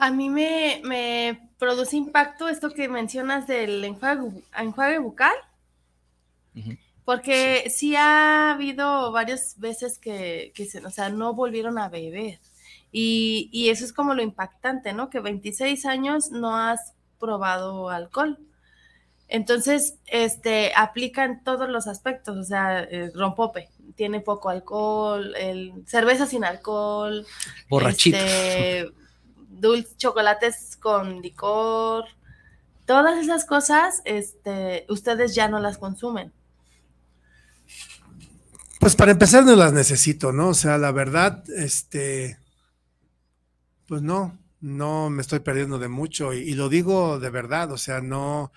[0.00, 5.34] A mí me, produce impacto esto que mencionas del enjuague, bucal,
[7.04, 7.94] porque sí.
[7.96, 12.40] ha habido varias veces que, se, o sea, no volvieron a beber.
[12.90, 15.10] Y, y, eso es como lo impactante, ¿no?
[15.10, 18.38] Que 26 años no has probado alcohol.
[19.28, 25.72] Entonces, este, aplica en todos los aspectos, o sea, el rompope, tiene poco alcohol, el,
[25.86, 27.26] cerveza sin alcohol,
[27.68, 28.90] borrachito, este,
[29.60, 32.04] dulces, chocolates con licor,
[32.86, 36.32] todas esas cosas, este, ustedes ya no las consumen.
[38.80, 40.48] Pues para empezar no las necesito, ¿no?
[40.48, 42.38] O sea, la verdad, este,
[43.86, 48.00] pues no, no me estoy perdiendo de mucho y, lo digo de verdad, o sea,
[48.00, 48.52] no,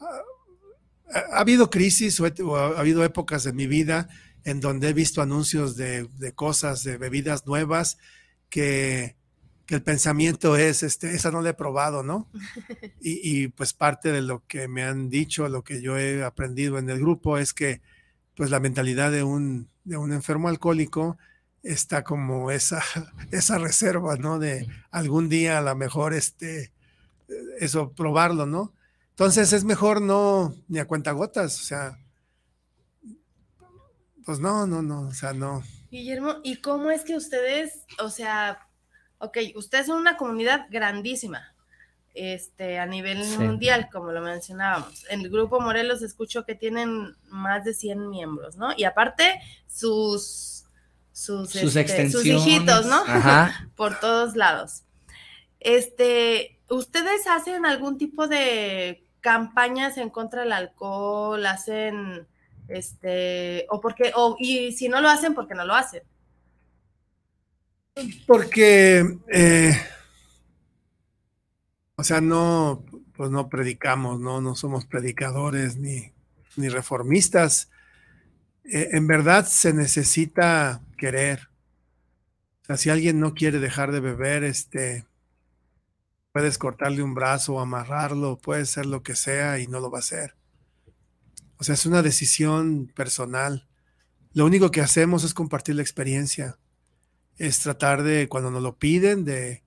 [0.00, 4.08] ha, habido crisis o, ha, habido épocas de mi vida
[4.44, 7.98] en donde he visto anuncios de, de cosas, de bebidas nuevas
[8.48, 9.17] que,
[9.68, 12.26] que el pensamiento es, este, esa no la he probado, ¿no?
[13.02, 16.88] Y, pues parte de lo que me han dicho, lo que yo he aprendido en
[16.88, 17.82] el grupo es que
[18.34, 21.18] pues la mentalidad de un, de un enfermo alcohólico
[21.62, 22.82] está como esa,
[23.30, 24.38] esa reserva, ¿no?
[24.38, 26.72] De algún día a lo mejor este,
[27.60, 28.72] eso, probarlo, ¿no?
[29.10, 31.98] Entonces es mejor no, ni a cuenta gotas, o sea,
[34.24, 35.62] pues no, no, no, o sea, no.
[35.90, 38.67] Guillermo, ¿y cómo es que ustedes, o sea,
[39.18, 41.54] ok, ustedes son una comunidad grandísima,
[42.14, 45.04] este, a nivel mundial, como lo mencionábamos.
[45.10, 48.72] En el grupo Morelos escucho que tienen más de 100 miembros, ¿no?
[48.76, 50.64] Y aparte, sus,
[51.12, 53.02] sus, sus, este, sus hijitos, ¿no?
[53.76, 54.82] Por todos lados.
[55.60, 61.44] Este, ¿ustedes hacen algún tipo de campañas en contra del alcohol?
[61.46, 62.26] ¿Hacen,
[62.68, 66.02] este, o porque, o, y si no lo hacen, ¿por qué no lo hacen?
[68.26, 69.76] Porque, eh,
[71.96, 72.84] o sea, no,
[73.14, 76.12] pues no predicamos, no, no somos predicadores ni,
[76.56, 77.70] ni reformistas.
[78.64, 81.48] Eh, en verdad se necesita querer.
[82.62, 85.06] O sea, si alguien no quiere dejar de beber, este,
[86.32, 89.98] puedes cortarle un brazo o amarrarlo, puede ser lo que sea y no lo va
[89.98, 90.36] a hacer.
[91.56, 93.66] O sea, es una decisión personal.
[94.32, 96.56] Lo único que hacemos es compartir la experiencia.
[97.38, 99.62] Es tratar de, cuando nos lo piden, de,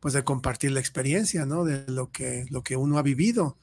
[0.00, 1.64] pues de compartir la experiencia, ¿no?
[1.64, 3.58] De lo que, lo que uno ha vivido.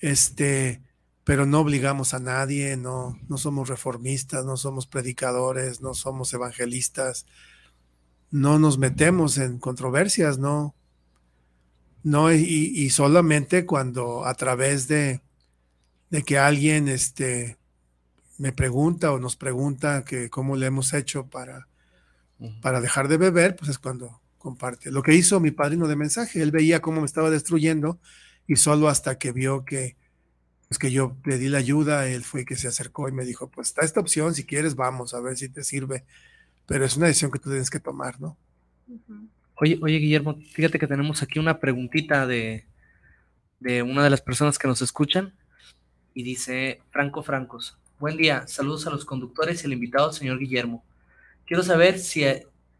[0.00, 0.82] Este,
[1.26, 7.26] pero no obligamos a nadie, no, no somos reformistas, no somos predicadores, no somos evangelistas,
[8.30, 10.76] no nos metemos en controversias, no.
[12.04, 15.20] No, y, solamente cuando a través de,
[16.10, 17.58] de que alguien este,
[18.38, 21.66] me pregunta o nos pregunta que cómo le hemos hecho para,
[22.60, 24.90] para dejar de beber, pues es cuando comparte.
[24.90, 27.98] Lo que hizo mi padrino de mensaje, él veía cómo me estaba destruyendo
[28.46, 29.96] y solo hasta que vio que
[30.68, 33.48] pues que yo le di la ayuda, él fue que se acercó y me dijo,
[33.48, 36.04] pues está esta opción, si quieres vamos a ver si te sirve,
[36.66, 38.36] pero es una decisión que tú tienes que tomar, ¿no?
[39.54, 42.66] Oye, oye Guillermo, fíjate que tenemos aquí una preguntita de,
[43.60, 45.34] de una de las personas que nos escuchan
[46.14, 50.84] y dice Franco Francos, buen día, saludos a los conductores y al invitado, señor Guillermo.
[51.46, 52.24] Quiero saber si,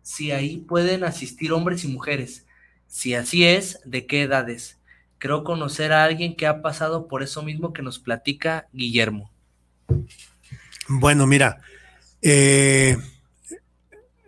[0.02, 2.46] si ahí pueden asistir hombres y mujeres.
[2.88, 4.78] Si así es, ¿de qué edades?
[5.18, 9.30] Creo conocer a alguien que ha pasado por eso mismo que nos platica Guillermo.
[10.88, 11.60] Bueno, mira,
[12.22, 12.96] eh,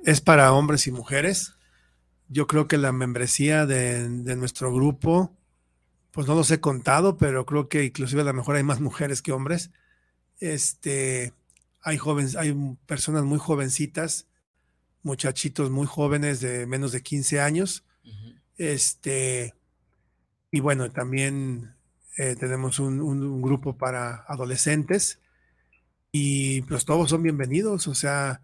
[0.05, 1.55] es para hombres y mujeres.
[2.29, 5.35] Yo creo que la membresía de, de, nuestro grupo,
[6.13, 9.23] pues no los he contado, pero creo que inclusive a lo mejor hay más mujeres
[9.23, 9.71] que hombres.
[10.41, 11.33] Este,
[11.83, 12.55] hay jóvenes, hay
[12.87, 14.28] personas muy jovencitas,
[15.03, 17.85] muchachitos muy jóvenes de menos de 15 años.
[18.05, 18.41] Uh -huh.
[18.57, 19.55] Este,
[20.51, 21.75] y bueno, también
[22.17, 25.21] eh, tenemos un, un, un, grupo para adolescentes
[26.11, 27.87] y pues todos son bienvenidos.
[27.87, 28.41] O sea,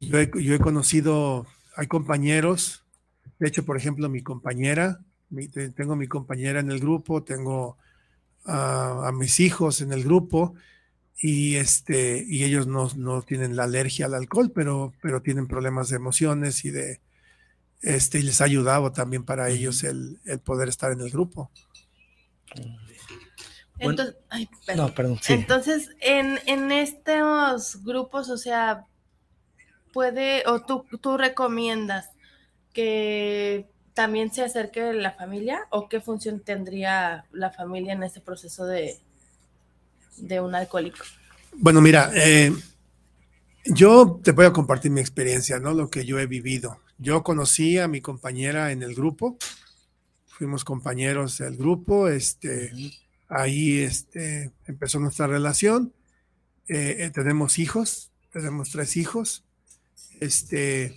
[0.00, 2.84] yo he, yo he conocido, hay compañeros,
[3.38, 7.76] de hecho, por ejemplo, mi compañera, mi, tengo mi compañera en el grupo, tengo
[8.44, 10.54] a mis hijos en el grupo
[11.24, 15.88] y este y ellos no, no, tienen la alergia al alcohol, pero, pero tienen problemas
[15.88, 17.00] de emociones y de
[17.80, 21.52] este y les ha ayudado también para ellos el, el poder estar en el grupo.
[23.78, 24.86] Entonces, ay, perdón.
[24.86, 25.32] No, perdón, sí.
[25.32, 28.86] Entonces, en, en estos grupos, o sea,
[29.92, 32.10] puede, o tú, tú recomiendas
[32.72, 38.66] que también se acerque la familia, o qué función tendría la familia en este proceso
[38.66, 39.00] de,
[40.16, 41.04] de un alcohólico?
[41.54, 42.52] Bueno, mira, eh,
[43.64, 45.74] yo te voy a compartir mi experiencia, ¿no?
[45.74, 46.80] Lo que yo he vivido.
[46.98, 49.36] Yo conocí a mi compañera en el grupo,
[50.26, 52.72] fuimos compañeros del grupo, este,
[53.28, 55.92] ahí este, empezó nuestra relación,
[56.68, 59.44] eh, eh, tenemos hijos, tenemos tres hijos,
[60.20, 60.96] este,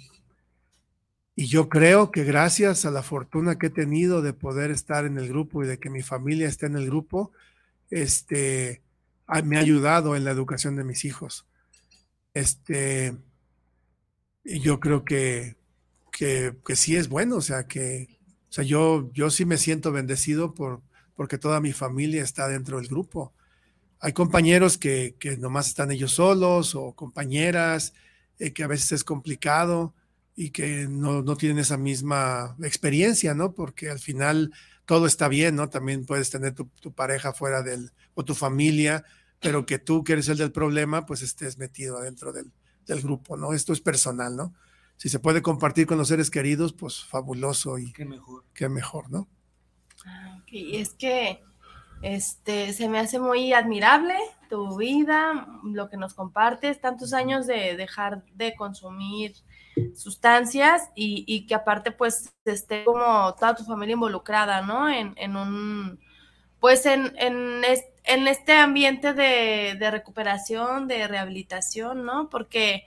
[1.36, 5.18] y yo creo que gracias a la fortuna que he tenido de poder estar en
[5.18, 7.32] el grupo y de que mi familia esté en el grupo,
[7.90, 8.82] este,
[9.44, 11.46] me ha ayudado en la educación de mis hijos.
[12.34, 13.18] Este,
[14.44, 15.56] yo creo que,
[16.12, 18.16] que, que, sí es bueno, o sea, que
[18.50, 20.82] o sea, yo, yo sí me siento bendecido por,
[21.16, 23.34] porque toda mi familia está dentro del grupo.
[24.00, 27.94] Hay compañeros que, que nomás están ellos solos o compañeras
[28.40, 29.94] eh, que a veces es complicado
[30.38, 33.54] y que no, no, tienen esa misma experiencia, ¿no?
[33.54, 34.54] Porque al final
[34.86, 35.70] todo está bien, ¿no?
[35.70, 39.04] También puedes tener tu, tu pareja fuera del, o tu familia,
[39.40, 42.52] pero que tú que eres el del problema, pues estés metido adentro del,
[42.86, 43.54] del grupo, ¿no?
[43.54, 44.54] Esto es personal, ¿no?
[44.98, 49.12] si se puede compartir con los seres queridos, pues fabuloso y qué mejor, qué mejor
[49.12, 49.28] ¿no?
[50.06, 50.78] Ah, okay.
[50.78, 51.44] Es que
[52.02, 54.16] este, se me hace muy admirable
[54.50, 59.34] tu vida, lo que nos compartes, tantos años de dejar de consumir
[59.96, 64.90] sustancias y, y que aparte pues esté como toda tu familia involucrada, ¿no?
[64.90, 66.00] En, en un,
[66.60, 72.30] pues en, en, este, en este ambiente de, de recuperación, de rehabilitación, ¿no?
[72.30, 72.86] Porque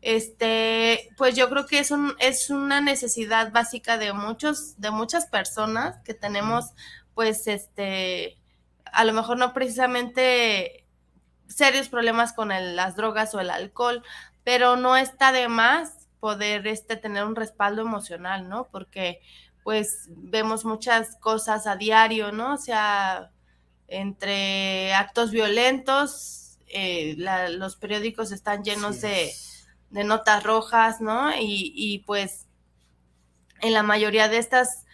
[0.00, 5.26] este, pues yo creo que es, un, es una necesidad básica de muchos, de muchas
[5.26, 6.72] personas que tenemos,
[7.14, 8.38] pues, este,
[8.84, 10.84] a lo mejor no precisamente
[11.48, 14.02] serios problemas con el, las drogas o el alcohol,
[14.44, 18.68] pero no está de más poder este, tener un respaldo emocional, ¿no?
[18.70, 19.20] Porque
[19.64, 22.54] pues vemos muchas cosas a diario, ¿no?
[22.54, 23.30] O sea,
[23.86, 29.02] entre actos violentos, eh, la, los periódicos están llenos sí.
[29.02, 29.32] de
[29.90, 31.32] de notas rojas, ¿no?
[31.32, 32.46] Y, y, pues
[33.60, 34.84] en la mayoría de estas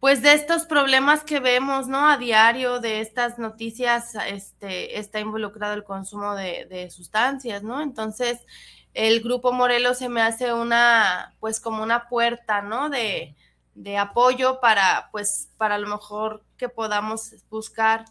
[0.00, 2.08] pues de estos problemas que vemos, ¿no?
[2.08, 7.80] A diario, de estas noticias, este, está involucrado el consumo de, de sustancias, ¿no?
[7.80, 8.40] Entonces,
[8.94, 12.90] el grupo Morelos se me hace una, pues como una puerta, ¿no?
[12.90, 13.34] De,
[13.74, 18.04] de apoyo para, pues, para lo mejor que podamos buscar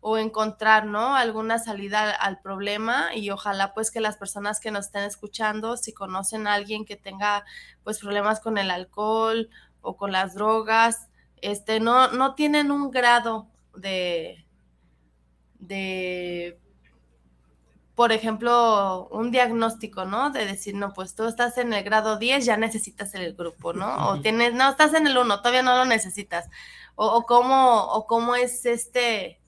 [0.00, 1.14] o encontrar, ¿no?
[1.14, 5.92] Alguna salida al problema y ojalá pues que las personas que nos estén escuchando, si
[5.92, 7.44] conocen a alguien que tenga
[7.84, 9.50] pues problemas con el alcohol
[9.82, 11.08] o con las drogas,
[11.42, 14.46] este, no, no tienen un grado de,
[15.58, 16.58] de,
[18.00, 20.30] por ejemplo, un diagnóstico, ¿no?
[20.30, 24.08] De decir, no, pues tú estás en el grado 10, ya necesitas el grupo, ¿no?
[24.08, 26.48] O tienes, no, estás en el 1, todavía no lo necesitas.
[26.94, 29.38] O, o, cómo, o cómo es este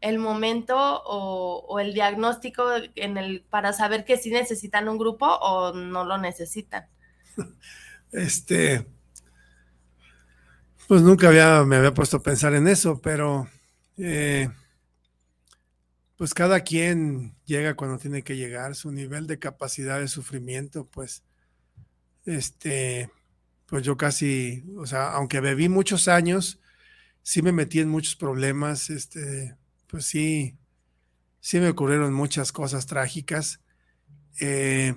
[0.00, 5.26] el momento o, o, el diagnóstico en el, para saber que sí necesitan un grupo
[5.26, 6.86] o no lo necesitan.
[8.12, 8.86] Este,
[10.88, 13.46] pues nunca había, me había puesto a pensar en eso, pero
[13.98, 14.48] eh,
[16.20, 21.22] pues cada quien llega cuando tiene que llegar, su nivel de capacidad de sufrimiento, pues,
[22.26, 23.10] este,
[23.64, 26.60] pues yo casi, o sea, aunque bebí muchos años,
[27.22, 29.56] sí me metí en muchos problemas, este,
[29.86, 30.58] pues sí,
[31.40, 33.62] sí me ocurrieron muchas cosas trágicas.
[34.40, 34.94] Eh,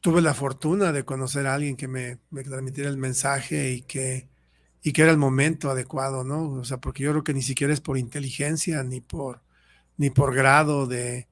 [0.00, 4.31] tuve la fortuna de conocer a alguien que me, me, transmitiera el mensaje y que,
[4.82, 6.50] y que era el momento adecuado, ¿no?
[6.50, 9.42] O sea, porque yo creo que ni siquiera es por inteligencia ni por,
[9.96, 11.28] ni por grado de,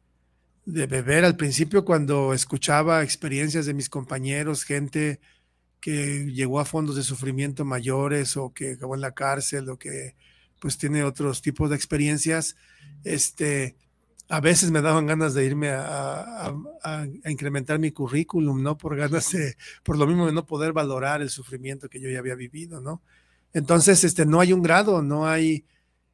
[0.66, 1.24] de beber.
[1.24, 5.20] Al principio, cuando escuchaba experiencias de mis compañeros, gente
[5.80, 10.14] que llegó a fondos de sufrimiento mayores o que acabó en la cárcel o que
[10.60, 12.54] pues tiene otros tipos de experiencias,
[13.02, 13.76] este,
[14.28, 16.54] a veces me daban ganas de irme a,
[17.24, 18.76] incrementar mi currículum, ¿no?
[18.76, 22.18] Por ganas de, por lo mismo de no poder valorar el sufrimiento que yo ya
[22.18, 23.02] había vivido, ¿no?
[23.52, 25.66] Entonces, este, no hay un grado, no hay,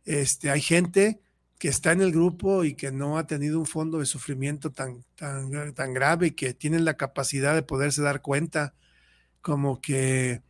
[0.04, 1.20] este, hay gente
[1.58, 5.04] que está en el grupo y que no ha tenido un fondo de sufrimiento tan,
[5.14, 8.74] tan, tan grave y que tienen la capacidad de poderse dar cuenta
[9.40, 10.42] como que,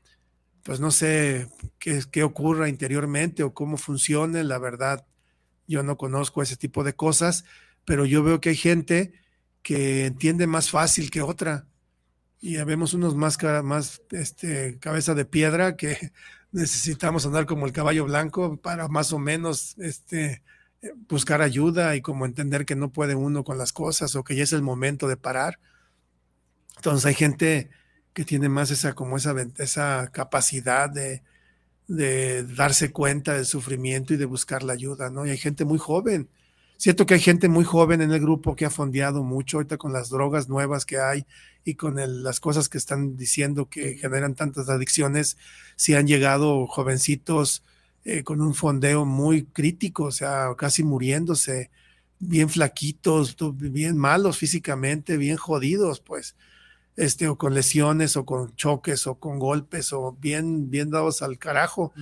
[0.62, 5.06] pues no sé qué, qué ocurra interiormente o cómo funcione, la verdad,
[5.68, 7.44] yo no conozco ese tipo de cosas,
[7.84, 9.12] pero yo veo que hay gente
[9.62, 11.66] que entiende más fácil que otra.
[12.40, 16.12] Y vemos unos más, más este, cabeza de piedra que
[16.52, 20.42] necesitamos andar como el caballo blanco para más o menos este,
[21.08, 24.44] buscar ayuda y como entender que no puede uno con las cosas o que ya
[24.44, 25.58] es el momento de parar.
[26.76, 27.70] Entonces hay gente
[28.12, 31.22] que tiene más esa, como esa, esa capacidad de,
[31.88, 35.26] de darse cuenta del sufrimiento y de buscar la ayuda, ¿no?
[35.26, 36.28] Y hay gente muy joven.
[36.76, 39.92] Siento que hay gente muy joven en el grupo que ha fondeado mucho ahorita con
[39.92, 41.26] las drogas nuevas que hay
[41.64, 45.36] y con las cosas que están diciendo que generan tantas adicciones,
[45.74, 47.64] si han llegado jovencitos
[48.04, 51.70] eh, con un fondeo muy crítico, o sea, casi muriéndose,
[52.18, 56.36] bien flaquitos, bien malos físicamente, bien jodidos, pues
[56.96, 61.38] este, o con lesiones, o con choques, o con golpes, o bien, bien dados al
[61.38, 61.92] carajo.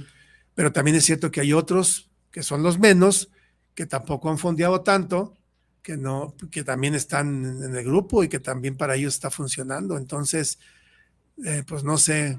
[0.55, 3.31] Pero también es cierto que hay otros que son los menos,
[3.75, 5.37] que tampoco han fondeado tanto,
[5.83, 9.99] que no, que también están en el grupo y que también para ellos está funcionando.
[9.99, 10.59] Entonces,
[11.45, 12.39] eh, pues no sé,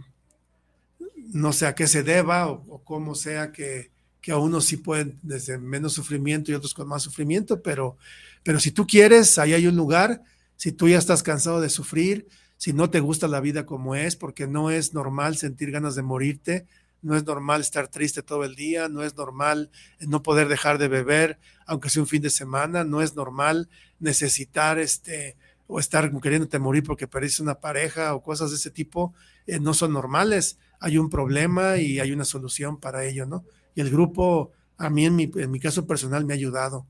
[1.28, 4.78] no sé a qué se deba o, o cómo sea que, que, a unos sí
[4.78, 7.98] pueden desde menos sufrimiento y otros con más sufrimiento, pero,
[8.44, 10.24] pero si tú quieres, ahí hay un lugar.
[10.56, 12.28] Si tú ya estás cansado de sufrir,
[12.58, 16.02] si no te gusta la vida como es, porque no es normal sentir ganas de
[16.02, 16.66] morirte,
[17.06, 20.88] no es normal estar triste todo el día, no es normal no poder dejar de
[20.88, 21.38] beber,
[21.68, 25.38] aunque sea un fin de semana, no es normal necesitar este
[25.68, 29.14] o estar queriéndote morir porque perdiste una pareja o cosas de ese tipo,
[29.46, 30.58] eh, no son normales.
[30.80, 33.46] Hay un problema y hay una solución para ello, ¿no?
[33.76, 36.88] Y el grupo, a mí en mi, en mi caso personal, me ha ayudado,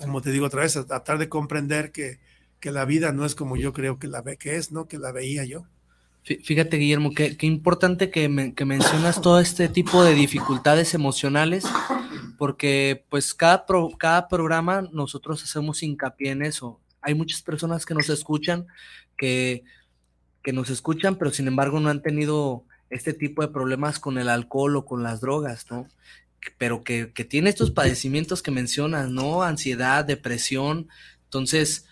[0.00, 2.18] como te digo otra vez, a tratar de comprender que,
[2.58, 4.88] que la vida no es como yo creo que la ve que es, ¿no?
[4.88, 5.66] Que la veía yo.
[6.26, 11.64] Fíjate, Guillermo, qué, importante que, mencionas todo este tipo de dificultades emocionales,
[12.36, 13.64] porque pues cada,
[13.96, 16.80] cada programa nosotros hacemos hincapié en eso.
[17.00, 18.66] Hay muchas personas que nos escuchan,
[19.16, 19.62] que,
[20.42, 24.28] que nos escuchan, pero sin embargo no han tenido este tipo de problemas con el
[24.28, 25.86] alcohol o con las drogas, ¿no?
[26.58, 29.44] Pero que, que tiene estos padecimientos que mencionas, ¿no?
[29.44, 30.88] Ansiedad, depresión.
[31.24, 31.86] Entonces,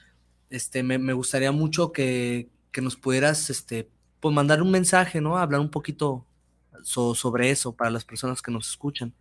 [0.51, 2.49] este, me, gustaría mucho que,
[2.81, 3.89] nos pudieras, este,
[4.25, 5.37] pues mandar un mensaje, ¿no?
[5.37, 6.25] Hablar un poquito
[6.83, 9.13] sobre eso para las personas que nos escuchan,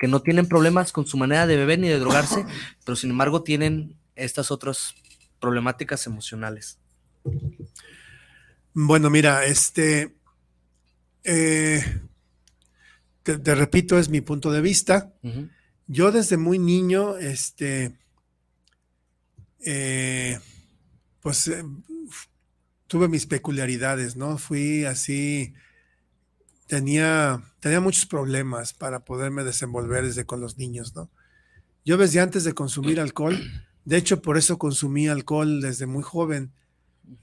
[0.00, 2.44] que no tienen problemas con su manera de beber ni de drogarse,
[2.84, 4.96] pero sin embargo tienen estas otras
[5.38, 6.80] problemáticas emocionales.
[8.74, 10.16] Bueno, mira, este,
[11.22, 11.80] eh,
[13.22, 15.14] te, repito, es mi punto de vista.
[15.86, 17.96] Yo desde muy niño, este,
[19.64, 20.40] eh,
[21.20, 21.62] pues eh,
[22.88, 24.38] tuve mis peculiaridades, ¿no?
[24.38, 25.54] Fui así,
[26.66, 31.10] tenía, tenía muchos problemas para poderme desenvolver desde con los niños, ¿no?
[31.84, 33.38] Yo desde antes de consumir alcohol,
[33.84, 36.52] de hecho por eso consumí alcohol desde muy joven,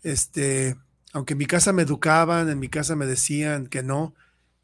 [0.04, 0.76] este,
[1.14, 4.16] aunque en mi casa me educaban, en mi casa me decían que no,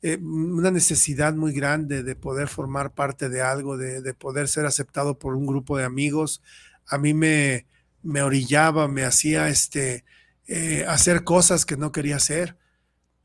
[0.04, 5.20] eh, una necesidad muy grande de poder formar parte de algo, de, poder ser aceptado
[5.20, 6.42] por un grupo de amigos.
[6.88, 7.68] A mí me,
[8.02, 10.04] me orillaba, me hacía este,
[10.54, 12.58] eh, hacer cosas que no quería hacer.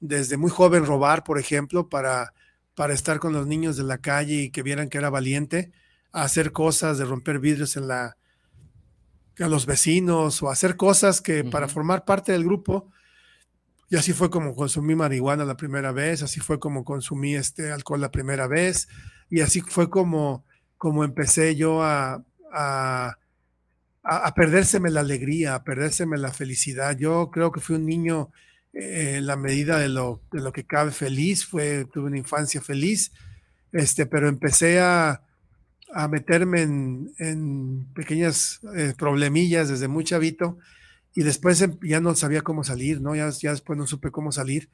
[0.00, 2.34] Desde muy joven robar, por ejemplo, para,
[2.74, 5.72] para estar con los niños de la calle y que vieran que era valiente,
[6.12, 8.16] a hacer cosas, de romper vidrios en la,
[9.38, 12.90] a los vecinos o hacer cosas que para formar parte del grupo
[13.88, 18.00] y así fue como consumí marihuana la primera vez, así fue como consumí este alcohol
[18.00, 18.88] la primera vez,
[19.30, 20.44] y así fue como,
[20.76, 23.16] como empecé yo a, a,
[24.08, 26.96] a, perdérseme la alegría, a perdérseme la felicidad.
[26.96, 28.30] Yo creo que fui un niño
[28.72, 32.60] eh, en la medida de lo, de lo que cabe feliz, fue, tuve una infancia
[32.60, 33.12] feliz,
[33.72, 35.22] este, pero empecé a,
[35.92, 40.56] a meterme en, en pequeñas eh, problemillas desde muy chavito
[41.14, 43.16] y después em, ya no sabía cómo salir, ¿no?
[43.16, 44.68] Ya, ya después no supe cómo salir.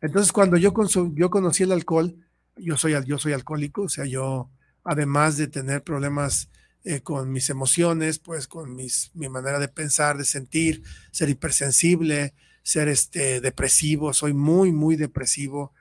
[0.00, 0.72] Entonces, cuando yo,
[1.14, 2.14] yo conocí el alcohol,
[2.56, 4.48] yo soy, yo soy alcohólico, o sea, yo,
[4.84, 6.48] además de tener problemas
[6.84, 12.34] eh, con mis emociones, pues con mis, mi manera de pensar, de sentir, ser hipersensible,
[12.62, 15.72] ser este, depresivo, soy muy, muy depresivo,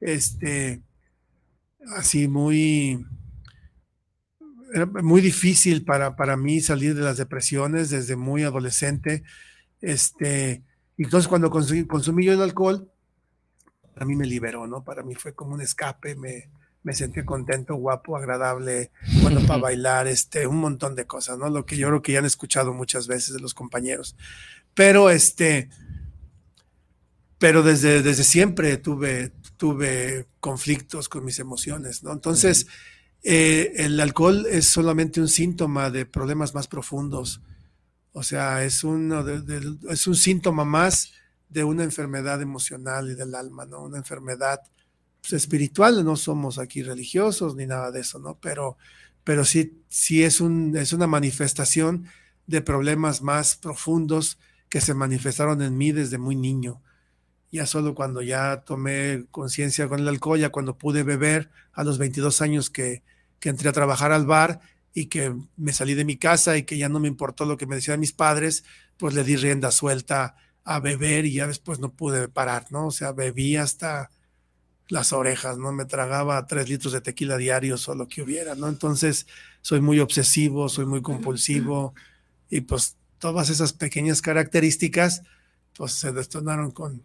[0.00, 0.82] este,
[1.96, 3.06] así muy,
[4.74, 9.22] era muy difícil para, para mí salir de las depresiones desde muy adolescente.
[9.80, 10.62] Este,
[10.98, 12.90] entonces cuando consumí, consumí yo el alcohol,
[13.96, 14.84] a mí me liberó, ¿no?
[14.84, 16.50] Para mí fue como un escape, me,
[16.82, 18.90] me sentí contento, guapo, agradable,
[19.22, 21.48] bueno para bailar, este, un montón de cosas, ¿no?
[21.48, 24.16] Lo que yo creo que ya han escuchado muchas veces de los compañeros.
[24.74, 25.68] Pero este,
[27.38, 32.12] pero desde, desde siempre tuve, tuve conflictos con mis emociones, ¿no?
[32.12, 32.66] Entonces,
[33.22, 37.40] eh, el alcohol es solamente un síntoma de problemas más profundos
[38.12, 39.24] o sea, es, uno
[39.88, 41.12] es un síntoma más
[41.48, 43.82] de una enfermedad emocional y del alma, ¿no?
[43.82, 44.60] Una enfermedad
[45.22, 48.38] pues, espiritual, no somos aquí religiosos ni nada de eso, ¿no?
[48.40, 48.76] Pero,
[49.24, 52.06] pero sí, sí es, un, es una manifestación
[52.46, 56.82] de problemas más profundos que se manifestaron en mí desde muy niño.
[57.50, 61.98] Ya solo cuando ya tomé conciencia con el alcohol, ya cuando pude beber a los
[61.98, 63.02] 22 años que,
[63.40, 64.60] que entré a trabajar al bar,
[64.94, 67.66] y que me salí de mi casa y que ya no me importó lo que
[67.66, 68.64] me decían mis padres,
[68.96, 72.86] pues le di rienda suelta a beber y ya después no pude parar, ¿no?
[72.88, 74.10] O sea, bebí hasta
[74.92, 75.72] las orejas, ¿no?
[75.72, 78.68] Me tragaba tres litros de tequila diarios o lo que hubiera, ¿no?
[78.68, 79.26] Entonces,
[79.62, 81.94] soy muy obsesivo, soy muy compulsivo
[82.50, 85.22] y pues todas esas pequeñas características,
[85.74, 87.02] pues se detonaron con,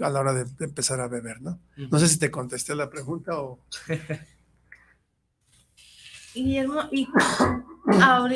[0.00, 1.58] a la hora de, empezar a beber, ¿no?
[1.76, 3.58] No sé si te contesté la pregunta o...
[6.34, 7.08] Guillermo, y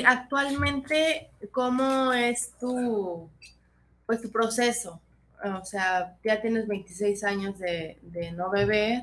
[0.06, 3.28] actualmente, ¿cómo es tu,
[4.06, 5.02] pues, tu proceso?
[5.44, 7.96] O sea, ya tienes 26 años de,
[8.34, 9.02] no beber,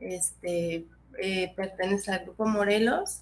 [0.00, 0.84] este,
[1.18, 3.20] eh, perteneces al grupo Morelos,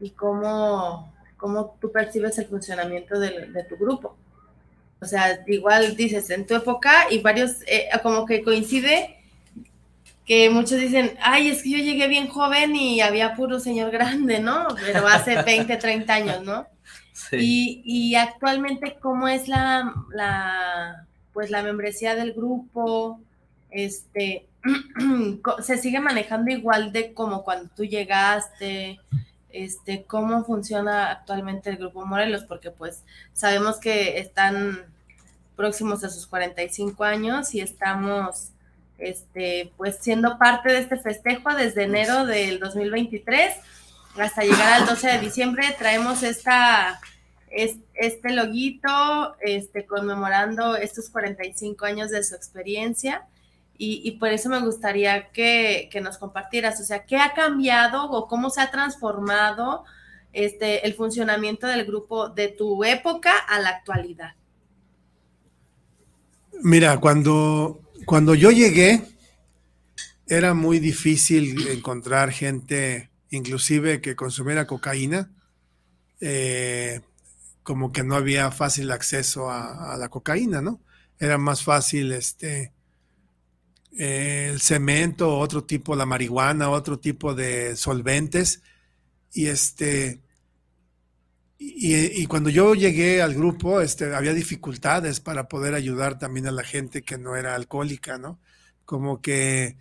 [0.00, 4.16] y cómo, cómo tú percibes el funcionamiento de, de, tu grupo.
[5.00, 9.16] O sea, igual dices, en tu época, y varios, eh, como que coincide
[10.26, 14.40] que muchos dicen, ay, es que yo llegué bien joven y había puro señor grande,
[14.40, 14.66] ¿no?
[14.84, 16.66] Pero hace 20, 30 años, ¿no?
[17.12, 17.80] Sí.
[17.84, 21.06] Y, actualmente, ¿cómo es la, la,
[21.36, 23.20] pues la membresía del grupo?
[23.70, 24.46] Este,
[25.62, 28.98] ¿se sigue manejando igual de como cuando tú llegaste?
[29.50, 32.44] Este, ¿cómo funciona actualmente el grupo Morelos?
[32.44, 33.02] Porque pues
[33.34, 34.86] sabemos que están
[35.56, 38.52] próximos a sus 45 años y estamos
[38.96, 43.56] este, pues siendo parte de este festejo desde enero del 2023
[44.18, 46.98] hasta llegar al 12 de diciembre, traemos esta,
[47.50, 53.26] este loguito este, conmemorando estos 45 años de su experiencia.
[53.78, 58.48] Y, por eso me gustaría que, nos compartieras, o sea, ¿qué ha cambiado o cómo
[58.48, 59.84] se ha transformado
[60.32, 64.32] este, el funcionamiento del grupo de tu época a la actualidad?
[66.62, 69.02] Mira, cuando cuando yo llegué,
[70.28, 75.30] era muy difícil encontrar gente, inclusive que consumiera cocaína.
[76.20, 77.00] Eh,
[77.66, 80.80] como que no había fácil acceso a, la cocaína, ¿no?
[81.18, 82.72] Era más fácil este,
[83.90, 88.62] el cemento, otro tipo, la marihuana, otro tipo de solventes.
[89.32, 90.22] Y este,
[91.58, 96.62] y, cuando yo llegué al grupo, este, había dificultades para poder ayudar también a la
[96.62, 98.38] gente que no era alcohólica, ¿no?
[98.84, 99.76] Como que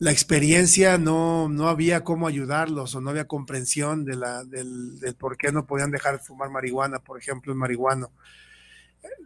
[0.00, 5.36] la experiencia no, no había cómo ayudarlos o no había comprensión de la, del, por
[5.36, 8.10] qué no podían dejar de fumar marihuana, por ejemplo, el marihuano.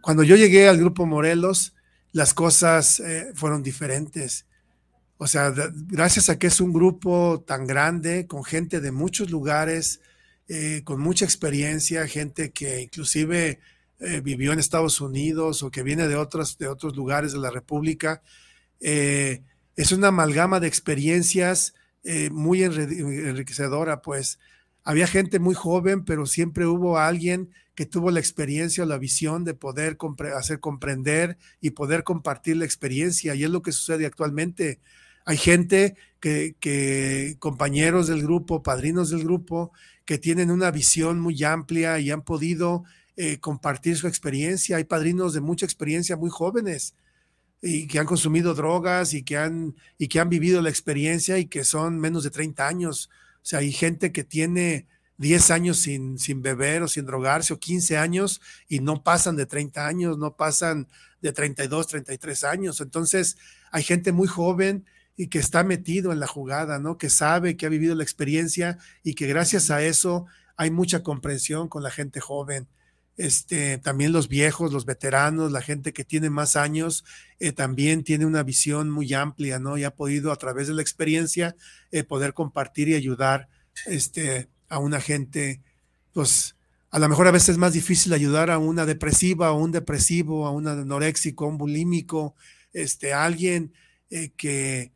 [0.01, 1.73] Cuando yo llegué al grupo Morelos,
[2.11, 4.45] las cosas eh, fueron diferentes.
[5.17, 5.53] O sea,
[5.87, 10.01] gracias a que es un grupo tan grande, con gente de muchos lugares,
[10.49, 13.61] eh, con mucha experiencia, gente que inclusive
[14.01, 17.49] eh, vivió en Estados Unidos o que viene de otros, de otros lugares de la
[17.49, 18.21] República.
[19.75, 21.73] Es una amalgama de experiencias
[22.31, 24.37] muy enriquecedora, pues
[24.83, 29.43] había gente muy joven, pero siempre hubo alguien que tuvo la experiencia o la visión
[29.43, 29.97] de poder
[30.35, 33.33] hacer comprender y poder compartir la experiencia.
[33.33, 34.79] Y es lo que sucede actualmente.
[35.25, 39.71] Hay gente que, que compañeros del grupo, padrinos del grupo,
[40.05, 42.83] que tienen una visión muy amplia y han podido
[43.17, 44.77] eh, compartir su experiencia.
[44.77, 46.93] Hay padrinos de mucha experiencia muy jóvenes
[47.67, 51.47] y que han consumido drogas y que han, y que han vivido la experiencia y
[51.47, 53.09] que son menos de 30 años.
[53.37, 54.87] O sea, hay gente que tiene
[55.17, 59.47] 10 años sin, sin beber o sin drogarse o 15 años y no pasan de
[59.47, 60.87] 30 años, no pasan
[61.23, 62.81] de 32, 33 años.
[62.81, 63.37] Entonces,
[63.71, 64.85] hay gente muy joven
[65.17, 66.99] y que está metido en la jugada, ¿no?
[66.99, 71.67] Que sabe, que ha vivido la experiencia y que gracias a eso hay mucha comprensión
[71.67, 72.67] con la gente joven.
[73.17, 77.05] Este, también los viejos, los veteranos, la gente que tiene más años,
[77.39, 79.77] eh, también tiene una visión muy amplia, ¿no?
[79.77, 81.55] Y ha podido a través de la experiencia
[81.91, 83.47] eh, poder compartir y ayudar
[83.85, 85.61] este, a una gente,
[86.11, 86.55] pues
[86.91, 90.45] a lo mejor a veces es más difícil ayudar a una depresiva, a un depresivo,
[90.47, 92.35] a un anoréxico, a un bulímico,
[92.73, 93.73] este, a alguien
[94.09, 94.91] eh, que,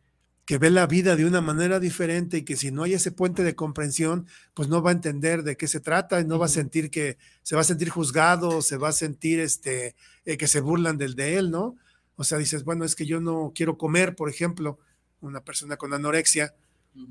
[0.49, 3.43] que ve la vida de una manera diferente y que si no hay ese puente
[3.43, 4.25] de comprensión,
[4.55, 7.19] pues no va a entender de qué se trata y no va a sentir que
[7.43, 9.95] se va a sentir juzgado, se va a sentir este
[10.25, 11.75] eh, que se burlan del de él, ¿no?
[12.15, 14.79] O sea, dices, bueno, es que yo no quiero comer, por ejemplo,
[15.21, 16.55] una persona con anorexia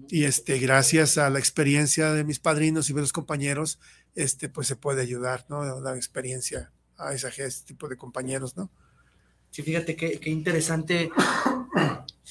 [0.09, 3.79] y este gracias a la experiencia de mis padrinos y de los compañeros,
[4.17, 5.81] este pues se puede ayudar, ¿no?
[5.81, 7.31] La experiencia a ese
[7.65, 8.69] tipo de compañeros, ¿no?
[9.53, 11.13] Sí, fíjate qué, qué interesante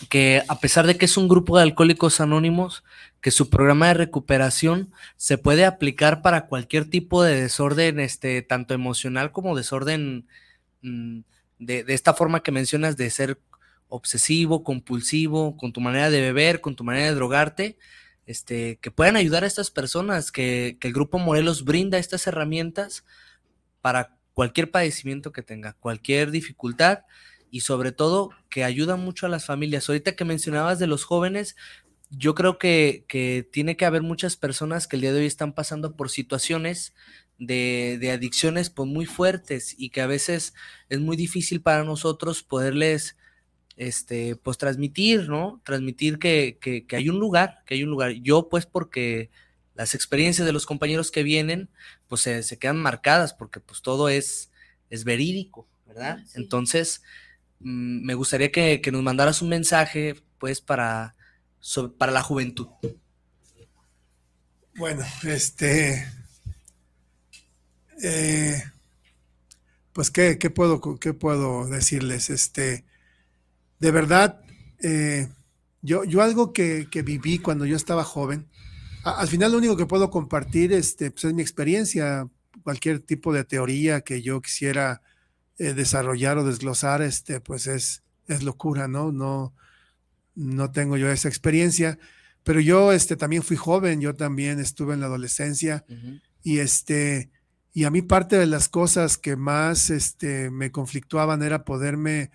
[0.09, 2.83] que a pesar de que es un grupo de alcohólicos anónimos,
[3.21, 8.73] que su programa de recuperación se puede aplicar para cualquier tipo de desorden, este, tanto
[8.73, 10.27] emocional como desorden
[10.81, 11.19] mm,
[11.59, 13.39] de, esta forma que mencionas de ser
[13.89, 17.77] obsesivo, compulsivo, con tu manera de beber, con tu manera de drogarte,
[18.27, 23.05] este, que puedan ayudar a estas personas, que, que el Grupo Morelos brinda estas herramientas
[23.81, 26.99] para cualquier padecimiento que tenga, cualquier dificultad
[27.57, 29.89] y sobre todo que ayuda mucho a las familias.
[29.89, 31.55] Ahorita que mencionabas de los jóvenes,
[32.11, 35.53] yo creo que, que, tiene que haber muchas personas que el día de hoy están
[35.53, 36.93] pasando por situaciones
[37.39, 40.53] de, de, adicciones pues, muy fuertes y que a veces
[40.89, 43.17] es muy difícil para nosotros poderles
[43.75, 45.59] este, pues transmitir, ¿no?
[45.63, 48.11] Transmitir que, que, que hay un lugar, que hay un lugar.
[48.11, 49.31] Yo pues porque
[49.73, 51.69] las experiencias de los compañeros que vienen
[52.07, 54.51] pues se, se quedan marcadas porque pues todo es,
[54.91, 56.19] es verídico, ¿verdad?
[56.35, 57.01] Entonces,
[57.59, 61.15] Mm, me gustaría que, nos mandaras un mensaje, pues, para,
[61.97, 62.67] para la juventud.
[64.75, 66.07] Bueno, este,
[68.03, 68.63] eh,
[69.91, 72.29] pues, ¿qué, puedo, ¿qué puedo decirles?
[72.29, 72.85] Este,
[73.79, 74.41] de verdad,
[74.83, 75.27] eh,
[75.81, 78.47] yo, yo algo que, viví cuando yo estaba joven,
[79.03, 82.29] al final lo único que puedo compartir este, pues, es mi experiencia,
[82.63, 85.01] cualquier tipo de teoría que yo quisiera
[85.59, 89.11] eh, desarrollar o desglosar, este, pues es, es locura, ¿no?
[89.11, 89.55] No,
[90.35, 91.97] no tengo yo esa experiencia,
[92.43, 95.83] pero yo este, también fui joven, yo también estuve en la adolescencia
[96.43, 97.31] y este,
[97.73, 102.29] y a mí parte de las cosas que más este, me conflictuaban era poderme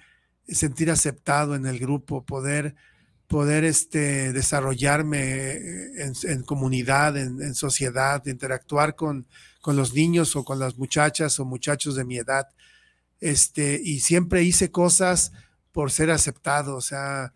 [0.49, 2.75] sentir aceptado en el grupo, poder,
[3.29, 5.53] poder este, desarrollarme
[5.97, 9.27] en, comunidad, en, en, sociedad, interactuar con,
[9.61, 12.49] con los niños o con las muchachas o muchachos de mi edad
[13.23, 15.33] este, y siempre hice cosas
[15.71, 17.33] por ser aceptado, o sea,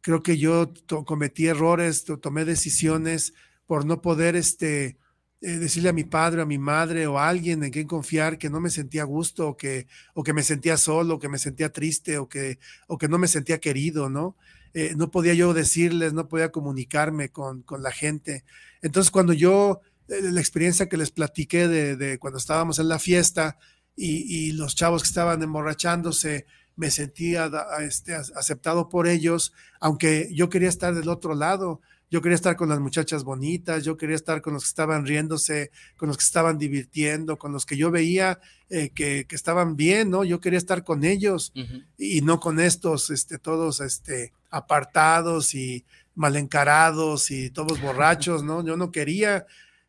[0.00, 0.72] creo que yo
[1.04, 3.34] cometí errores, tomé decisiones
[3.66, 4.96] por no poder, este,
[5.42, 8.48] eh, decirle a mi padre, a mi madre o a alguien en quien confiar que
[8.48, 11.38] no me sentía a gusto o que, o que me sentía solo, o que me
[11.38, 12.58] sentía triste o que,
[12.88, 14.36] o que no me sentía querido, ¿no?
[14.72, 18.44] Eh, no podía yo decirles, no podía comunicarme con, con la gente.
[18.80, 22.98] Entonces, cuando yo, eh, la experiencia que les platiqué de, de, cuando estábamos en la
[22.98, 23.58] fiesta,
[23.96, 30.68] y, los chavos que estaban emborrachándose me sentía este, aceptado por ellos, aunque yo quería
[30.68, 31.80] estar del otro lado,
[32.10, 35.72] yo quería estar con las muchachas bonitas, yo quería estar con los que estaban riéndose,
[35.96, 38.38] con los que estaban divirtiendo, con los que yo veía
[38.70, 40.22] eh, que, estaban bien, ¿no?
[40.22, 41.52] Yo quería estar con ellos
[41.98, 45.84] y no con estos, este, todos, este, apartados y
[46.14, 48.64] mal encarados y todos borrachos, ¿no?
[48.64, 49.46] Yo no quería,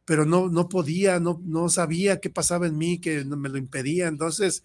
[0.07, 4.07] pero no, no podía, no, no sabía qué pasaba en mí, que me lo impedía.
[4.07, 4.63] Entonces,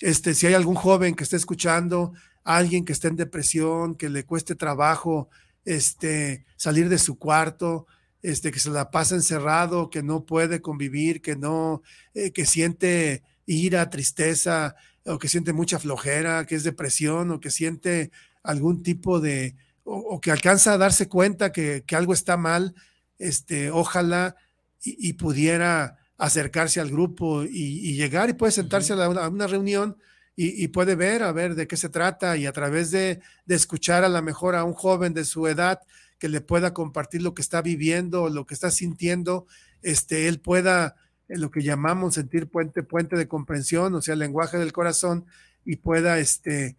[0.00, 2.12] este, si hay algún joven que esté escuchando,
[2.44, 5.30] alguien que esté en depresión, que le cueste trabajo,
[5.64, 7.86] este, salir de su cuarto,
[8.20, 11.80] este, que se la pasa encerrado, que no puede convivir, que no,
[12.12, 17.50] eh, que siente ira, tristeza, o que siente mucha flojera, que es depresión, o que
[17.50, 18.10] siente
[18.42, 22.74] algún tipo de, o, que alcanza a darse cuenta que, algo está mal,
[23.18, 24.36] este, ojalá
[24.82, 29.96] y, pudiera acercarse al grupo y, llegar y puede sentarse a, a una reunión
[30.38, 34.10] y, puede ver, a ver de qué se trata y a través de, escuchar a
[34.10, 35.80] lo mejor a un joven de su edad
[36.18, 39.46] que le pueda compartir lo que está viviendo, lo que está sintiendo,
[39.80, 40.96] este, él pueda,
[41.28, 45.24] lo que llamamos sentir puente, puente de comprensión, o sea, el lenguaje del corazón,
[45.64, 46.76] y pueda este,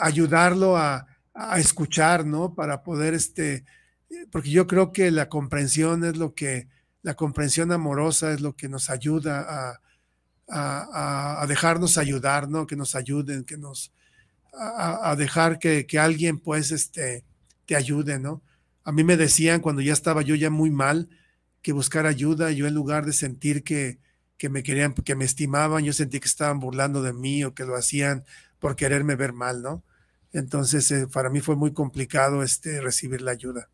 [0.00, 2.54] ayudarlo a, a escuchar, ¿no?
[2.56, 3.64] Para poder, este,
[4.32, 6.66] porque yo creo que la comprensión es lo que,
[7.02, 9.80] la comprensión amorosa es lo que nos ayuda a,
[10.50, 12.66] a, dejarnos ayudar, ¿no?
[12.66, 13.92] Que nos ayuden, que nos,
[14.52, 17.24] a, dejar que, alguien pues este,
[17.66, 18.42] te ayude, ¿no?
[18.84, 21.08] A mí me decían cuando ya estaba yo ya muy mal
[21.62, 23.98] que buscar ayuda, yo en lugar de sentir que,
[24.38, 27.64] que me querían, que me estimaban, yo sentí que estaban burlando de mí o que
[27.64, 28.24] lo hacían
[28.58, 29.84] por quererme ver mal, ¿no?
[30.32, 33.68] Entonces, eh, para mí fue muy complicado este, recibir la ayuda.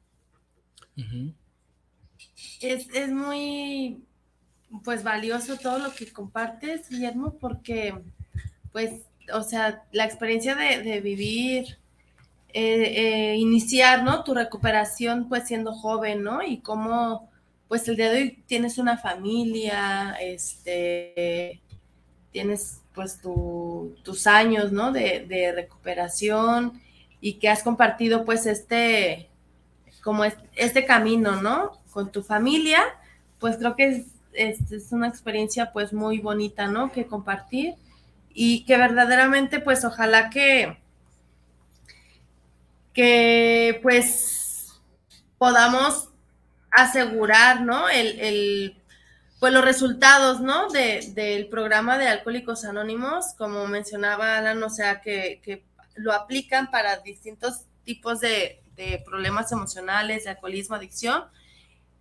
[2.61, 4.03] Es, es, muy
[4.84, 7.95] pues valioso todo lo que compartes, Guillermo, porque
[8.72, 11.78] pues, o sea, la experiencia de, vivir,
[12.53, 14.22] eh, eh, iniciar, ¿no?
[14.24, 16.43] Tu recuperación pues siendo joven, ¿no?
[16.43, 17.30] Y cómo
[17.68, 21.61] pues el día de hoy tienes una familia, este,
[22.32, 24.93] tienes pues tus años, ¿no?
[24.93, 26.80] De, de, recuperación
[27.20, 29.28] y que has compartido pues este,
[30.03, 31.72] como este camino, ¿no?
[31.97, 32.85] Con tu familia,
[33.41, 36.93] pues creo que es una experiencia pues muy bonita, ¿no?
[36.93, 37.77] Que compartir
[38.35, 40.77] y que verdaderamente pues ojalá que,
[42.93, 44.79] que pues
[45.39, 46.11] podamos
[46.71, 47.89] asegurar, ¿no?
[47.89, 48.77] El,
[49.41, 50.69] pues los resultados, ¿no?
[50.69, 57.63] del programa de Alcohólicos Anónimos, como mencionaba Alan, o sea, que, lo aplican para distintos
[57.85, 61.25] tipos de, de problemas emocionales, de alcoholismo, adicción,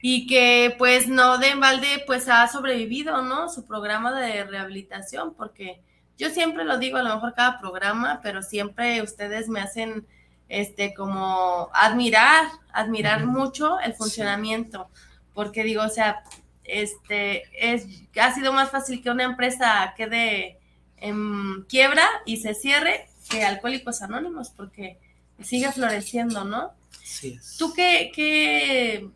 [0.07, 3.49] y que pues no de balde pues ha sobrevivido, ¿no?
[3.49, 5.81] Su programa de rehabilitación, porque
[6.15, 10.05] yo siempre lo digo, a lo mejor cada programa, pero siempre ustedes me hacen
[10.47, 14.91] este como admirar, admirar mucho el funcionamiento,
[15.33, 16.21] porque digo, o sea,
[16.65, 17.87] este es
[18.21, 20.59] ha sido más fácil que una empresa quede
[20.97, 24.99] en quiebra y se cierre que Alcohólicos Anónimos, porque
[25.41, 26.73] sigue floreciendo, ¿no?
[27.03, 27.39] Sí.
[27.57, 29.09] ¿Tú qué, qué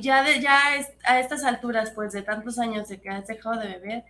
[0.00, 0.58] ya, de, ya
[1.04, 4.04] a estas alturas, pues de tantos años de que has dejado de beber,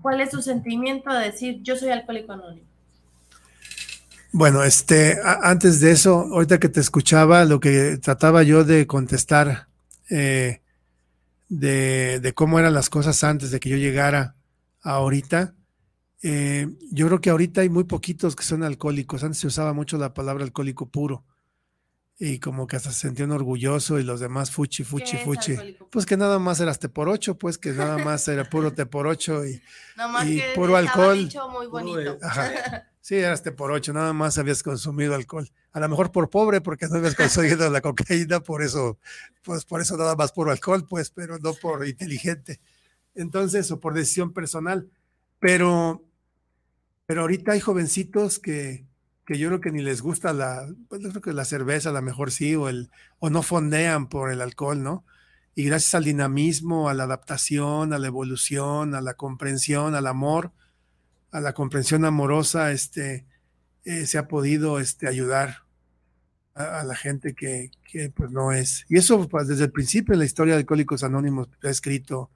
[0.00, 2.66] ¿cuál es tu sentimiento de decir yo soy alcohólico anónimo?
[4.32, 9.68] Bueno, este, antes de eso, ahorita que te escuchaba, lo que trataba yo de contestar
[10.08, 10.62] eh,
[11.50, 14.36] de, cómo eran las cosas antes de que yo llegara
[14.82, 15.54] a ahorita,
[16.22, 19.22] eh, yo creo que ahorita hay muy poquitos que son alcohólicos.
[19.22, 21.24] Antes se usaba mucho la palabra alcohólico puro
[22.24, 25.56] y como que hasta se sentían orgulloso y los demás fuchi, fuchi, fuchi.
[25.90, 28.86] Pues que nada más eras te por ocho, pues que nada más era puro te
[28.86, 29.60] por ocho y,
[30.54, 31.28] puro alcohol.
[31.50, 32.18] Muy bonito.
[33.00, 35.50] Sí, eras te por ocho, nada más habías consumido alcohol.
[35.72, 38.96] A lo mejor por pobre, porque no habías consumido la cocaína, por eso,
[39.42, 42.60] pues por eso nada más puro alcohol, pues, pero no por inteligente.
[43.16, 44.88] Entonces, o por decisión personal.
[45.40, 46.04] Pero,
[47.04, 48.86] pero ahorita hay jovencitos que,
[49.38, 52.54] yo creo que ni les gusta la, pues creo que la cerveza a mejor sí,
[52.54, 55.04] o, el, o no fondean por el alcohol, ¿no?
[55.54, 60.52] Y gracias al dinamismo, a la adaptación, a la evolución, a la comprensión, al amor,
[61.30, 63.26] a la comprensión amorosa, este,
[63.84, 65.64] eh, se ha podido este, ayudar
[66.54, 68.84] a, la gente que, que, pues no es.
[68.88, 72.30] Y eso pues, desde el principio en la historia de Alcohólicos Anónimos ha escrito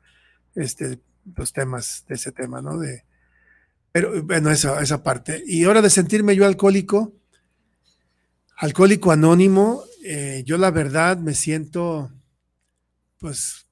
[0.54, 1.00] este,
[1.34, 2.78] los temas de ese tema, ¿no?
[2.78, 3.04] De,
[3.96, 5.42] pero bueno, esa, esa parte.
[5.46, 7.14] Y ahora de sentirme yo alcohólico,
[8.58, 12.12] alcohólico anónimo, eh, yo la verdad me siento,
[13.16, 13.66] pues,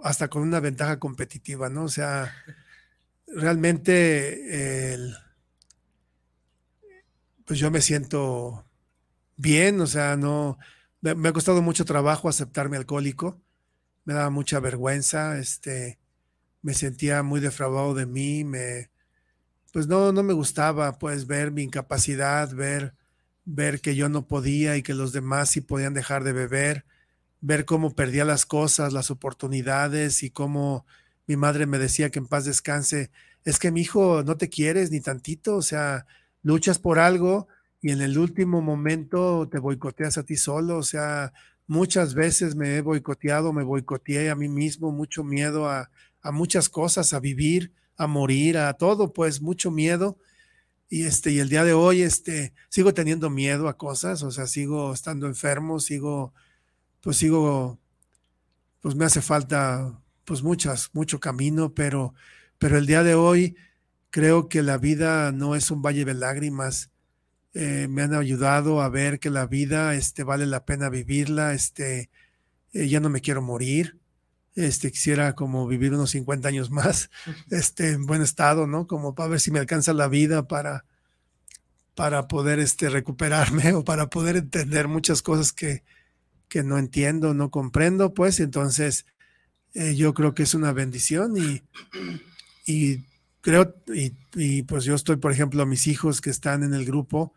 [0.00, 1.82] hasta con una ventaja competitiva, ¿no?
[1.82, 2.32] O sea,
[3.26, 4.96] realmente
[7.44, 8.64] pues yo me siento
[9.36, 10.56] bien, o sea, no,
[11.00, 13.42] me, me, ha costado mucho trabajo aceptarme alcohólico,
[14.04, 15.98] me daba mucha vergüenza, este,
[16.64, 18.88] me sentía muy defraudado de mí, me,
[19.70, 22.94] pues no, no me gustaba, pues ver mi incapacidad, ver,
[23.44, 26.86] ver que yo no podía y que los demás sí podían dejar de beber,
[27.42, 30.86] ver cómo perdía las cosas, las oportunidades y cómo
[31.26, 33.10] mi madre me decía que en paz descanse,
[33.44, 36.06] es que mi hijo no te quieres ni tantito, o sea,
[36.42, 37.46] luchas por algo
[37.82, 41.34] y en el último momento te boicoteas a ti solo, o sea,
[41.66, 45.90] muchas veces me he boicoteado, me boicoteé a mí mismo, mucho miedo a,
[46.24, 50.18] a muchas cosas, a vivir, a morir, a todo, pues mucho miedo.
[50.88, 54.46] Y este, y el día de hoy, este, sigo teniendo miedo a cosas, o sea,
[54.46, 56.32] sigo estando enfermo, sigo,
[57.02, 57.78] pues sigo,
[58.80, 62.14] pues me hace falta, pues muchas, mucho camino, pero,
[62.58, 63.56] pero el día de hoy
[64.08, 66.90] creo que la vida no es un valle de lágrimas.
[67.52, 72.10] Eh, me han ayudado a ver que la vida, este, vale la pena vivirla, este,
[72.72, 73.98] eh, ya no me quiero morir,
[74.54, 77.10] este, quisiera como vivir unos 50 años más,
[77.50, 78.86] este, en buen estado, ¿no?
[78.86, 80.84] Como para ver si me alcanza la vida para,
[81.94, 85.82] para poder este, recuperarme o para poder entender muchas cosas que,
[86.48, 89.06] que no entiendo, no comprendo, pues entonces
[89.74, 91.62] eh, yo creo que es una bendición y,
[92.64, 93.04] y
[93.40, 96.84] creo, y, y, pues yo estoy, por ejemplo, a mis hijos que están en el
[96.84, 97.34] grupo,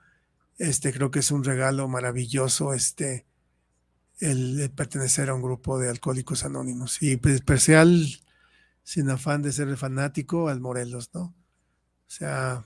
[0.59, 3.26] este, creo que es un regalo maravilloso, este,
[4.19, 8.07] el, pertenecer a un grupo de alcohólicos anónimos y pues, especial
[8.83, 11.21] sin afán de ser fanático al Morelos, ¿no?
[11.21, 12.65] O sea,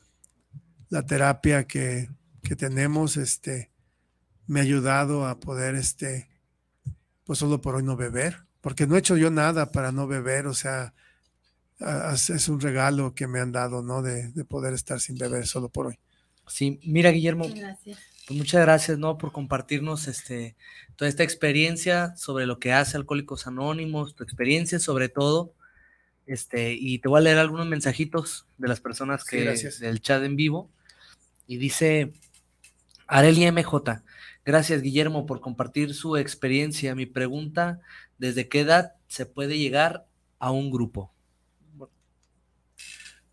[0.90, 2.10] la terapia que,
[2.44, 3.72] que tenemos, este,
[4.46, 6.30] me ha ayudado a poder, este,
[7.24, 10.46] pues solo por hoy no beber, porque no he hecho yo nada para no beber,
[10.46, 10.94] o sea,
[11.80, 14.04] es un regalo que me han dado, ¿no?
[14.04, 16.00] De, de poder estar sin beber solo por hoy.
[16.48, 17.98] Sí, mira, Guillermo, Gracias.
[18.32, 19.18] Pues muchas gracias, ¿no?
[19.18, 20.56] Por compartirnos este,
[20.96, 25.54] toda esta experiencia sobre lo que hace Alcohólicos Anónimos, tu experiencia sobre todo.
[26.26, 30.24] Este, y te voy a leer algunos mensajitos de las personas que sí, del chat
[30.24, 30.72] en vivo.
[31.46, 32.14] Y dice
[33.06, 34.02] Areli MJ,
[34.46, 36.96] gracias Guillermo por compartir su experiencia.
[36.96, 37.82] Mi pregunta,
[38.18, 40.08] ¿desde qué edad se puede llegar
[40.40, 41.12] a un grupo?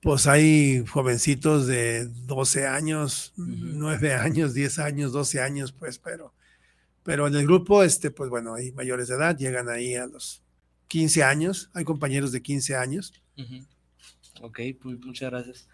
[0.00, 3.72] Pues hay jovencitos de 12 años, uh -huh.
[3.74, 6.32] 9 años, 10 años, 12 años, pues, pero,
[7.02, 10.42] pero en el grupo, este, pues bueno, hay mayores de edad, llegan ahí a los
[10.88, 13.12] 15 años, hay compañeros de 15 años.
[13.36, 13.66] Uh -huh.
[14.40, 15.68] Ok, pues muchas gracias.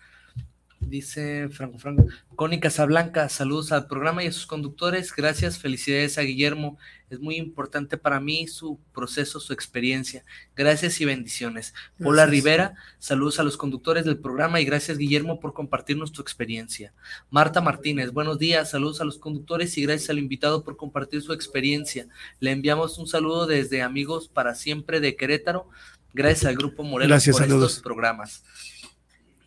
[0.86, 2.06] Dice Franco Franco.
[2.36, 5.14] Connie Casablanca, saludos al programa y a sus conductores.
[5.14, 6.78] Gracias, felicidades a Guillermo.
[7.10, 10.24] Es muy importante para mí su proceso, su experiencia.
[10.56, 11.74] Gracias y bendiciones.
[12.02, 16.92] Paula Rivera, saludos a los conductores del programa y gracias, Guillermo, por compartirnos tu experiencia.
[17.30, 21.32] Marta Martínez, buenos días, saludos a los conductores y gracias al invitado por compartir su
[21.32, 22.08] experiencia.
[22.40, 25.68] Le enviamos un saludo desde Amigos para Siempre de Querétaro.
[26.12, 27.72] Gracias al Grupo Morelos gracias, por saludos.
[27.72, 28.44] estos programas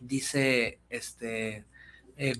[0.00, 1.64] dice este
[2.16, 2.34] eh,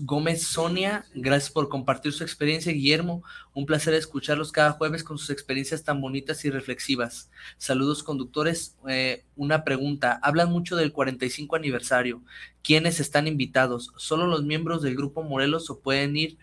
[0.00, 3.22] Gómez Sonia, gracias por compartir su experiencia, Guillermo.
[3.54, 7.30] Un placer escucharlos cada jueves con sus experiencias tan bonitas y reflexivas.
[7.58, 8.76] Saludos, conductores.
[8.88, 12.22] Eh, una pregunta: hablan mucho del 45 aniversario.
[12.62, 13.92] ¿Quiénes están invitados?
[13.96, 16.38] ¿Solo los miembros del grupo Morelos o pueden ir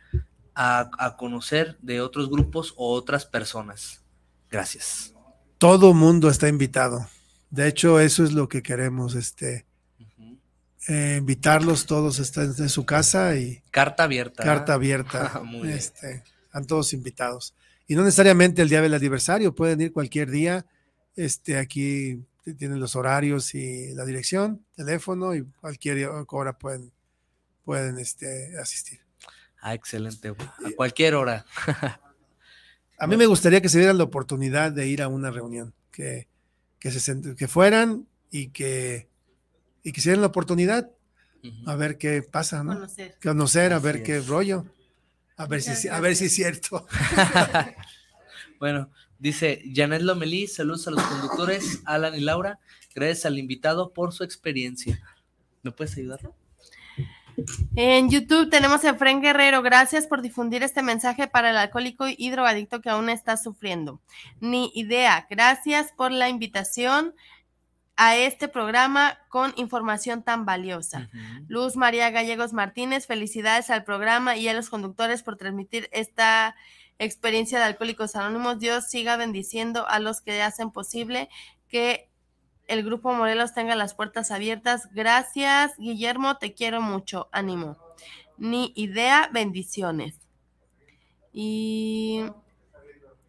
[0.53, 4.03] a, a conocer de otros grupos o otras personas?
[4.49, 5.15] Gracias.
[5.57, 7.07] Todo mundo está invitado.
[7.49, 9.65] De hecho, eso es lo que queremos, este
[10.87, 16.93] eh, invitarlos todos están en su casa y carta abierta carta abierta este, están todos
[16.93, 17.53] invitados.
[17.87, 20.65] Y no necesariamente el día del aniversario pueden ir cualquier día
[21.15, 22.23] este aquí
[22.57, 26.91] tienen los horarios y la dirección teléfono y cualquier hora pueden
[27.63, 28.99] pueden este asistir.
[29.61, 30.35] Ah excelente a
[30.75, 31.45] cualquier hora.
[32.97, 36.27] A mí me gustaría que se dieran la oportunidad de ir a una reunión que
[36.77, 39.10] que se que fueran y que
[39.83, 40.89] y que se den la oportunidad
[41.43, 41.71] uh -huh.
[41.71, 42.73] a ver qué pasa, ¿no?
[42.73, 44.03] Conocer, Conocer a ver es.
[44.03, 44.65] qué rollo.
[45.37, 46.85] A ver, si, a ver si es cierto.
[48.59, 52.59] bueno, dice Janet Lomelí, saludos a los conductores, Alan y Laura.
[52.93, 55.01] Gracias al invitado por su experiencia.
[55.63, 56.19] ¿Me puedes ayudar?
[57.75, 59.61] En YouTube tenemos a Efren Guerrero.
[59.61, 64.01] Gracias por difundir este mensaje para el alcohólico y drogadicto que aún está sufriendo.
[64.39, 65.25] Ni idea.
[65.29, 67.13] Gracias por la invitación
[68.03, 71.07] a este programa con información tan valiosa.
[71.13, 71.45] Uh -huh.
[71.47, 76.55] Luz María Gallegos Martínez, felicidades al programa y a los conductores por transmitir esta
[76.97, 78.57] experiencia de Alcohólicos Anónimos.
[78.57, 81.29] Dios siga bendiciendo a los que hacen posible
[81.67, 82.09] que
[82.65, 84.89] el Grupo Morelos tenga las puertas abiertas.
[84.93, 87.29] Gracias, Guillermo, te quiero mucho.
[87.31, 87.77] Ánimo.
[88.35, 90.15] Ni idea, bendiciones.
[91.33, 92.23] Y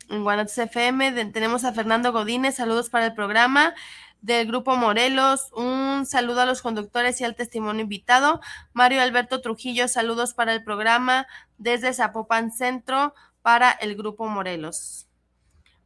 [0.09, 3.75] en Guanatos FM tenemos a Fernando Godínez, saludos para el programa
[4.23, 8.41] del Grupo Morelos, un saludo a los conductores y al testimonio invitado.
[8.73, 11.27] Mario Alberto Trujillo, saludos para el programa
[11.59, 15.09] desde Zapopan Centro para el Grupo Morelos.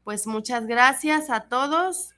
[0.04, 2.10] Pues muchas gracias a todos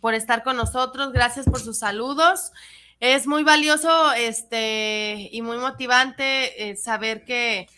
[0.00, 2.52] por estar con nosotros, gracias por sus saludos.
[2.98, 7.68] Es muy valioso este, y muy motivante eh, saber que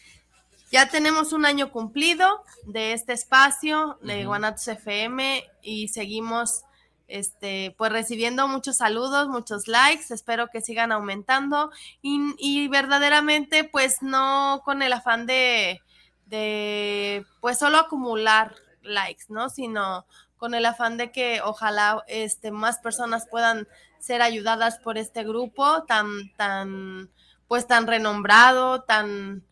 [0.73, 6.65] ya tenemos un año cumplido de este espacio de Guanatos FM y seguimos
[7.11, 11.71] este, pues recibiendo muchos saludos, muchos likes, espero que sigan aumentando
[12.03, 15.83] y, y verdaderamente pues no con el afán de,
[16.27, 19.51] de pues solo acumular likes, ¿no?
[19.51, 20.07] Sino
[20.37, 25.85] con el afán de que ojalá este, más personas puedan ser ayudadas por este grupo
[25.85, 27.11] tan, tan,
[27.47, 29.45] pues tan renombrado, tan,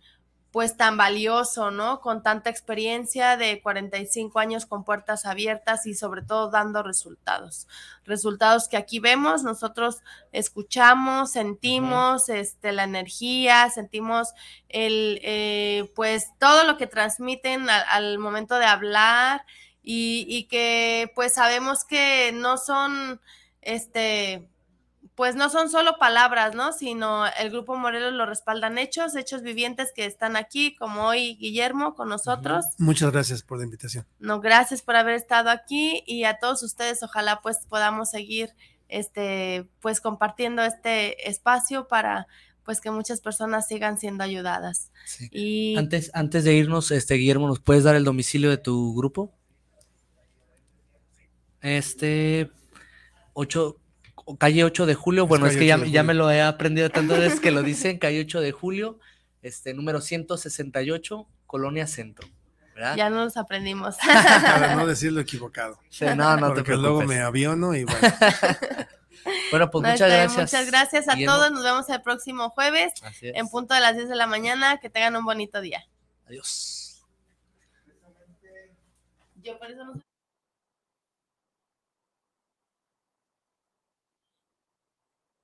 [0.51, 2.01] pues tan valioso, ¿no?
[2.01, 7.69] Con tanta experiencia de 45 años con puertas abiertas y sobre todo dando resultados.
[8.05, 14.33] Resultados que aquí vemos, nosotros escuchamos, sentimos este, la energía, sentimos
[14.71, 19.45] el, eh, pues todo lo que transmiten al, al momento de hablar
[19.83, 23.21] y, y, que pues sabemos que no son,
[23.63, 24.49] este,
[25.19, 26.73] pues no son solo palabras, ¿no?
[26.73, 31.97] Sino el Grupo Morelos lo respaldan hechos, hechos vivientes que están aquí, como hoy Guillermo
[31.97, 32.65] con nosotros.
[32.79, 34.07] Muchas gracias por la invitación.
[34.21, 38.51] No, gracias por haber estado aquí y a todos ustedes, ojalá pues podamos seguir,
[38.89, 42.29] este, pues compartiendo este espacio para
[42.63, 44.93] pues que muchas personas sigan siendo ayudadas.
[45.05, 45.29] Sí.
[45.33, 49.33] Y Antes, antes de irnos, este Guillermo, ¿nos puedes dar el domicilio de tu grupo?
[51.61, 52.53] Este,
[53.33, 53.81] 8,
[54.37, 56.05] calle 8 de julio, bueno, es, que ya, 8 de ya julio.
[56.05, 58.99] me lo he aprendido tantas veces que lo dicen, calle 8 de julio,
[59.43, 62.29] este, número 168, Colonia Centro,
[62.75, 62.97] ¿verdad?
[62.97, 63.97] ya nos aprendimos.
[64.05, 65.79] Para no decirlo equivocado.
[65.89, 67.09] Sí, no, no te Porque luego preocupes.
[67.09, 68.01] me aviono y bueno.
[69.51, 70.39] Bueno, pues No, muchas gracias.
[70.53, 71.35] Muchas gracias a Guillermo.
[71.35, 71.51] todos.
[71.53, 73.37] Nos vemos el próximo jueves Así es.
[73.37, 74.79] en punto de las 10 de la mañana.
[74.79, 75.85] Que tengan un bonito día.
[76.27, 77.03] Adiós.
[79.43, 80.01] Yo por eso no sé-